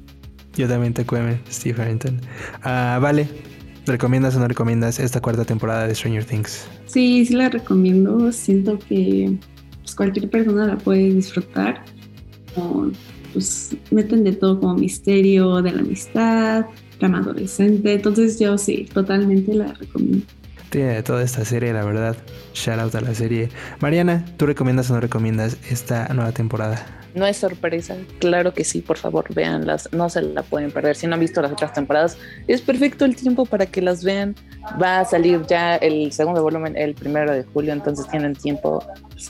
Yo 0.54 0.68
también 0.68 0.92
TQM 0.92 1.38
Steve 1.50 1.80
Harrington. 1.80 2.20
Ah, 2.62 2.98
vale, 3.00 3.26
¿recomiendas 3.86 4.36
o 4.36 4.38
no 4.38 4.48
recomiendas 4.48 5.00
esta 5.00 5.20
cuarta 5.22 5.46
temporada 5.46 5.86
de 5.86 5.94
Stranger 5.94 6.24
Things? 6.26 6.68
Sí, 6.84 7.24
sí 7.24 7.34
la 7.34 7.48
recomiendo. 7.48 8.30
Siento 8.32 8.78
que 8.78 9.38
pues, 9.80 9.94
cualquier 9.94 10.28
persona 10.28 10.66
la 10.66 10.76
puede 10.76 11.14
disfrutar. 11.14 11.82
Pues 13.32 13.76
meten 13.90 14.24
de 14.24 14.32
todo 14.32 14.60
como 14.60 14.74
misterio 14.74 15.62
de 15.62 15.72
la 15.72 15.80
amistad, 15.80 16.66
trama 16.98 17.18
adolescente. 17.18 17.94
Entonces 17.94 18.38
yo 18.38 18.58
sí, 18.58 18.88
totalmente 18.92 19.54
la 19.54 19.72
recomiendo. 19.74 20.26
Tiene 20.70 21.02
toda 21.02 21.22
esta 21.24 21.44
serie, 21.44 21.72
la 21.72 21.84
verdad. 21.84 22.16
Shout 22.54 22.78
out 22.78 22.94
a 22.94 23.00
la 23.00 23.14
serie. 23.14 23.48
Mariana, 23.80 24.24
¿tú 24.36 24.46
recomiendas 24.46 24.90
o 24.90 24.94
no 24.94 25.00
recomiendas 25.00 25.56
esta 25.68 26.08
nueva 26.14 26.32
temporada? 26.32 26.99
No 27.14 27.26
es 27.26 27.38
sorpresa, 27.38 27.96
claro 28.18 28.54
que 28.54 28.64
sí, 28.64 28.80
por 28.80 28.96
favor, 28.96 29.32
véanlas, 29.34 29.88
no 29.92 30.08
se 30.08 30.22
la 30.22 30.42
pueden 30.42 30.70
perder. 30.70 30.96
Si 30.96 31.06
no 31.06 31.14
han 31.14 31.20
visto 31.20 31.42
las 31.42 31.52
otras 31.52 31.72
temporadas, 31.72 32.16
es 32.46 32.60
perfecto 32.60 33.04
el 33.04 33.16
tiempo 33.16 33.46
para 33.46 33.66
que 33.66 33.82
las 33.82 34.04
vean. 34.04 34.36
Va 34.80 35.00
a 35.00 35.04
salir 35.04 35.42
ya 35.46 35.76
el 35.76 36.12
segundo 36.12 36.42
volumen 36.42 36.76
el 36.76 36.94
primero 36.94 37.32
de 37.32 37.42
julio, 37.42 37.72
entonces 37.72 38.06
tienen 38.08 38.34
tiempo. 38.34 38.84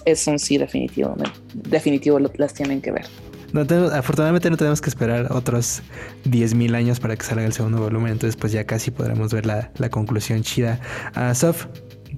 Es 0.04 0.26
un 0.26 0.38
sí 0.38 0.58
definitivo, 0.58 1.16
definitivo 1.54 2.18
las 2.18 2.54
tienen 2.54 2.80
que 2.80 2.92
ver. 2.92 3.06
No 3.52 3.62
afortunadamente 3.62 4.48
no 4.48 4.56
tenemos 4.56 4.80
que 4.80 4.90
esperar 4.90 5.32
otros 5.32 5.82
10.000 6.24 6.74
años 6.76 7.00
para 7.00 7.16
que 7.16 7.24
salga 7.24 7.44
el 7.44 7.52
segundo 7.52 7.78
volumen, 7.78 8.12
entonces 8.12 8.36
pues 8.36 8.52
ya 8.52 8.64
casi 8.64 8.90
podremos 8.90 9.32
ver 9.32 9.46
la, 9.46 9.70
conclusión 9.90 10.42
chida. 10.42 10.78
Uh, 11.16 11.34
Sof, 11.34 11.66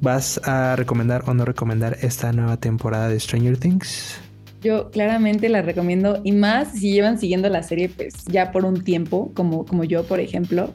¿vas 0.00 0.40
a 0.44 0.76
recomendar 0.76 1.24
o 1.26 1.34
no 1.34 1.44
recomendar 1.44 1.96
esta 2.02 2.32
nueva 2.32 2.58
temporada 2.58 3.08
de 3.08 3.18
Stranger 3.18 3.56
Things? 3.56 4.20
Yo 4.62 4.90
claramente 4.90 5.48
la 5.48 5.62
recomiendo 5.62 6.20
y 6.22 6.32
más 6.32 6.72
si 6.72 6.92
llevan 6.92 7.18
siguiendo 7.18 7.48
la 7.48 7.62
serie 7.62 7.88
pues 7.88 8.24
ya 8.26 8.52
por 8.52 8.64
un 8.64 8.84
tiempo, 8.84 9.32
como, 9.34 9.66
como 9.66 9.84
yo 9.84 10.04
por 10.04 10.20
ejemplo. 10.20 10.70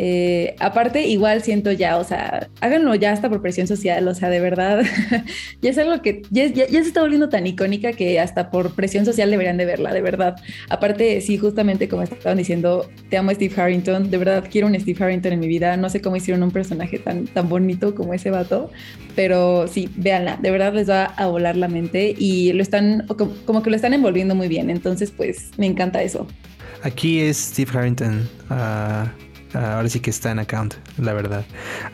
Eh, 0.00 0.54
aparte, 0.60 1.06
igual 1.06 1.42
siento 1.42 1.72
ya, 1.72 1.98
o 1.98 2.04
sea, 2.04 2.48
háganlo 2.60 2.94
ya 2.94 3.10
hasta 3.10 3.28
por 3.28 3.42
presión 3.42 3.66
social, 3.66 4.06
o 4.06 4.14
sea, 4.14 4.30
de 4.30 4.38
verdad, 4.38 4.82
ya 5.60 5.70
es 5.70 5.78
algo 5.78 6.00
que 6.02 6.22
ya, 6.30 6.48
se 6.54 6.78
está 6.78 7.00
volviendo 7.00 7.28
tan 7.28 7.46
icónica 7.48 7.92
que 7.92 8.20
hasta 8.20 8.50
por 8.50 8.74
presión 8.74 9.04
social 9.04 9.28
deberían 9.28 9.56
de 9.56 9.64
verla, 9.64 9.92
de 9.92 10.00
verdad. 10.00 10.36
Aparte, 10.68 11.20
sí, 11.20 11.36
justamente 11.36 11.88
como 11.88 12.02
estaban 12.02 12.38
diciendo, 12.38 12.88
te 13.10 13.16
amo 13.16 13.32
Steve 13.32 13.52
Harrington, 13.60 14.08
de 14.08 14.18
verdad 14.18 14.44
quiero 14.48 14.68
un 14.68 14.78
Steve 14.78 15.04
Harrington 15.04 15.32
en 15.32 15.40
mi 15.40 15.48
vida, 15.48 15.76
no 15.76 15.90
sé 15.90 16.00
cómo 16.00 16.14
hicieron 16.14 16.44
un 16.44 16.52
personaje 16.52 17.00
tan, 17.00 17.26
tan 17.26 17.48
bonito 17.48 17.96
como 17.96 18.14
ese 18.14 18.30
vato, 18.30 18.70
pero 19.16 19.66
sí, 19.66 19.90
véanla, 19.96 20.38
de 20.40 20.50
verdad 20.52 20.72
les 20.74 20.88
va 20.88 21.06
a 21.06 21.26
volar 21.26 21.56
la 21.56 21.66
mente 21.66 22.14
y 22.16 22.52
lo 22.52 22.62
están, 22.62 23.04
como 23.44 23.62
que 23.64 23.70
lo 23.70 23.74
están 23.74 23.94
envolviendo 23.94 24.36
muy 24.36 24.46
bien, 24.46 24.70
entonces 24.70 25.10
pues 25.10 25.50
me 25.56 25.66
encanta 25.66 26.02
eso. 26.02 26.28
Aquí 26.82 27.18
es 27.18 27.36
Steve 27.36 27.72
Harrington. 27.74 28.28
Ah, 28.50 29.12
ahora 29.54 29.88
sí 29.88 30.00
que 30.00 30.10
está 30.10 30.30
en 30.30 30.38
account, 30.38 30.74
la 30.98 31.12
verdad. 31.12 31.44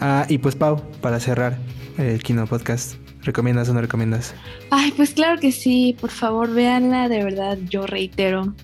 Ah, 0.01 0.27
y 0.29 0.38
pues 0.38 0.57
Pau, 0.57 0.83
para 1.01 1.21
cerrar 1.21 1.59
el 1.99 2.23
Kino 2.23 2.47
Podcast, 2.47 2.97
¿recomiendas 3.23 3.69
o 3.69 3.75
no 3.75 3.81
recomiendas? 3.81 4.35
Ay, 4.71 4.93
pues 4.97 5.11
claro 5.11 5.40
que 5.40 5.53
sí, 5.53 5.97
por 6.01 6.11
favor 6.11 6.53
véanla, 6.53 7.09
de 7.09 7.23
verdad, 7.23 7.59
yo 7.69 7.87
reitero 7.87 8.55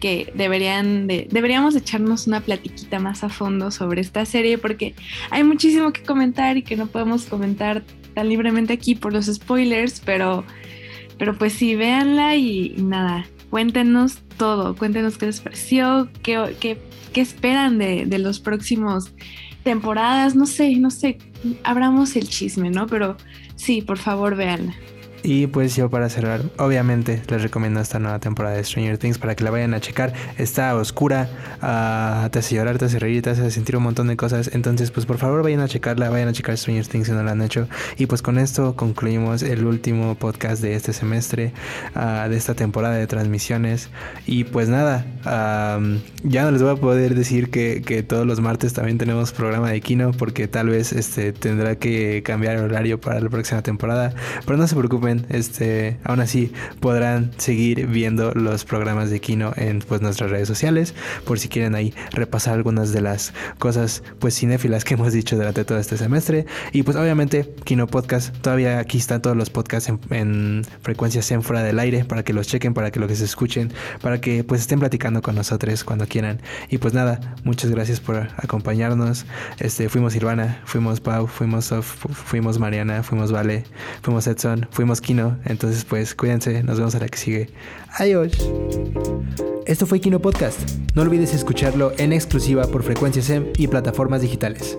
que 0.00 0.32
deberían 0.34 1.06
de, 1.06 1.28
deberíamos 1.30 1.76
echarnos 1.76 2.26
una 2.26 2.40
platiquita 2.40 2.98
más 2.98 3.22
a 3.22 3.28
fondo 3.28 3.70
sobre 3.70 4.00
esta 4.00 4.24
serie 4.26 4.58
porque 4.58 4.96
hay 5.30 5.44
muchísimo 5.44 5.92
que 5.92 6.02
comentar 6.02 6.56
y 6.56 6.62
que 6.62 6.74
no 6.74 6.88
podemos 6.88 7.26
comentar 7.26 7.84
tan 8.14 8.28
libremente 8.28 8.72
aquí 8.72 8.96
por 8.96 9.12
los 9.12 9.26
spoilers, 9.26 10.00
pero, 10.04 10.44
pero 11.18 11.38
pues 11.38 11.52
sí, 11.52 11.76
véanla 11.76 12.34
y, 12.34 12.74
nada, 12.78 13.26
cuéntenos 13.48 14.18
todo, 14.36 14.74
cuéntenos 14.74 15.18
qué 15.18 15.26
les 15.26 15.40
pareció, 15.40 16.08
qué, 16.24 16.56
qué 16.58 16.78
qué 17.12 17.20
esperan 17.20 17.78
de, 17.78 18.06
de 18.06 18.18
los 18.18 18.40
próximos 18.40 19.12
temporadas, 19.62 20.34
no 20.34 20.46
sé, 20.46 20.76
no 20.76 20.90
sé, 20.90 21.18
abramos 21.62 22.16
el 22.16 22.28
chisme, 22.28 22.70
¿no? 22.70 22.86
Pero 22.86 23.16
sí, 23.54 23.82
por 23.82 23.98
favor, 23.98 24.36
véanla. 24.36 24.74
Y 25.22 25.46
pues 25.46 25.76
yo 25.76 25.88
para 25.88 26.08
cerrar, 26.08 26.42
obviamente 26.58 27.22
les 27.28 27.42
recomiendo 27.42 27.80
esta 27.80 27.98
nueva 28.00 28.18
temporada 28.18 28.56
de 28.56 28.64
Stranger 28.64 28.98
Things 28.98 29.18
para 29.18 29.36
que 29.36 29.44
la 29.44 29.50
vayan 29.50 29.72
a 29.72 29.80
checar. 29.80 30.12
Está 30.36 30.74
oscura, 30.74 31.28
uh, 31.62 32.28
te 32.30 32.40
hace 32.40 32.56
llorar, 32.56 32.78
te 32.78 32.86
hace 32.86 32.98
reír, 32.98 33.22
te 33.22 33.30
hace 33.30 33.50
sentir 33.52 33.76
un 33.76 33.84
montón 33.84 34.08
de 34.08 34.16
cosas. 34.16 34.50
Entonces 34.52 34.90
pues 34.90 35.06
por 35.06 35.18
favor 35.18 35.42
vayan 35.42 35.60
a 35.60 35.68
checarla, 35.68 36.10
vayan 36.10 36.28
a 36.28 36.32
checar 36.32 36.56
Stranger 36.56 36.86
Things 36.88 37.06
si 37.06 37.12
no 37.12 37.22
la 37.22 37.32
han 37.32 37.42
hecho. 37.42 37.68
Y 37.98 38.06
pues 38.06 38.20
con 38.20 38.38
esto 38.38 38.74
concluimos 38.74 39.42
el 39.42 39.64
último 39.64 40.16
podcast 40.16 40.60
de 40.60 40.74
este 40.74 40.92
semestre, 40.92 41.52
uh, 41.94 42.28
de 42.28 42.36
esta 42.36 42.54
temporada 42.54 42.96
de 42.96 43.06
transmisiones. 43.06 43.90
Y 44.26 44.44
pues 44.44 44.68
nada, 44.68 45.06
ya 46.24 46.42
no 46.42 46.50
les 46.50 46.62
voy 46.62 46.72
a 46.72 46.76
poder 46.76 47.14
decir 47.14 47.50
que, 47.50 47.82
que, 47.82 48.02
todos 48.02 48.26
los 48.26 48.40
martes 48.40 48.72
también 48.72 48.98
tenemos 48.98 49.32
programa 49.32 49.70
de 49.70 49.80
Kino 49.80 50.10
porque 50.10 50.48
tal 50.48 50.68
vez 50.68 50.92
este, 50.92 51.32
tendrá 51.32 51.76
que 51.76 52.22
cambiar 52.24 52.56
el 52.56 52.64
horario 52.64 53.00
para 53.00 53.20
la 53.20 53.28
próxima 53.28 53.62
temporada. 53.62 54.12
Pero 54.44 54.56
no 54.56 54.66
se 54.66 54.74
preocupen 54.74 55.11
este, 55.30 55.98
aún 56.04 56.20
así 56.20 56.52
podrán 56.80 57.30
seguir 57.38 57.86
viendo 57.86 58.32
los 58.34 58.64
programas 58.64 59.10
de 59.10 59.20
Kino 59.20 59.52
en 59.56 59.78
pues, 59.80 60.02
nuestras 60.02 60.30
redes 60.30 60.48
sociales, 60.48 60.94
por 61.24 61.38
si 61.38 61.48
quieren 61.48 61.74
ahí 61.74 61.94
repasar 62.12 62.54
algunas 62.54 62.92
de 62.92 63.00
las 63.00 63.32
cosas 63.58 64.02
pues 64.18 64.34
cinéfilas 64.34 64.84
que 64.84 64.94
hemos 64.94 65.12
dicho 65.12 65.36
durante 65.36 65.64
todo 65.64 65.78
este 65.78 65.96
semestre. 65.96 66.46
Y 66.72 66.82
pues 66.82 66.96
obviamente 66.96 67.54
Kino 67.64 67.86
Podcast, 67.86 68.36
todavía 68.38 68.78
aquí 68.78 68.98
están 68.98 69.22
todos 69.22 69.36
los 69.36 69.50
podcasts 69.50 69.88
en, 69.88 70.00
en 70.10 70.62
frecuencias 70.82 71.30
en 71.30 71.42
fuera 71.42 71.62
del 71.62 71.78
aire 71.78 72.04
para 72.04 72.22
que 72.22 72.32
los 72.32 72.46
chequen, 72.46 72.74
para 72.74 72.90
que 72.90 73.00
los 73.00 73.10
escuchen, 73.20 73.72
para 74.00 74.20
que 74.20 74.44
pues 74.44 74.60
estén 74.62 74.80
platicando 74.80 75.22
con 75.22 75.34
nosotros 75.34 75.84
cuando 75.84 76.06
quieran. 76.06 76.40
Y 76.68 76.78
pues 76.78 76.94
nada, 76.94 77.36
muchas 77.44 77.70
gracias 77.70 78.00
por 78.00 78.28
acompañarnos. 78.36 79.26
Este, 79.58 79.88
fuimos 79.88 80.14
Silvana, 80.14 80.60
fuimos 80.64 81.00
Pau, 81.00 81.26
fuimos 81.26 81.66
Sof, 81.66 82.06
fuimos 82.10 82.58
Mariana, 82.58 83.02
fuimos 83.02 83.32
Vale, 83.32 83.64
fuimos 84.02 84.26
Edson, 84.26 84.66
fuimos 84.70 85.00
Kino. 85.02 85.38
Entonces, 85.44 85.84
pues 85.84 86.14
cuídense, 86.14 86.62
nos 86.62 86.78
vemos 86.78 86.94
a 86.94 87.00
la 87.00 87.08
que 87.08 87.18
sigue. 87.18 87.50
Adiós. 87.98 88.32
Esto 89.66 89.86
fue 89.86 90.00
Kino 90.00 90.20
Podcast. 90.20 90.58
No 90.94 91.02
olvides 91.02 91.34
escucharlo 91.34 91.92
en 91.98 92.12
exclusiva 92.12 92.66
por 92.66 92.82
Frecuencia 92.82 93.22
SEM 93.22 93.52
y 93.58 93.68
plataformas 93.68 94.22
digitales. 94.22 94.78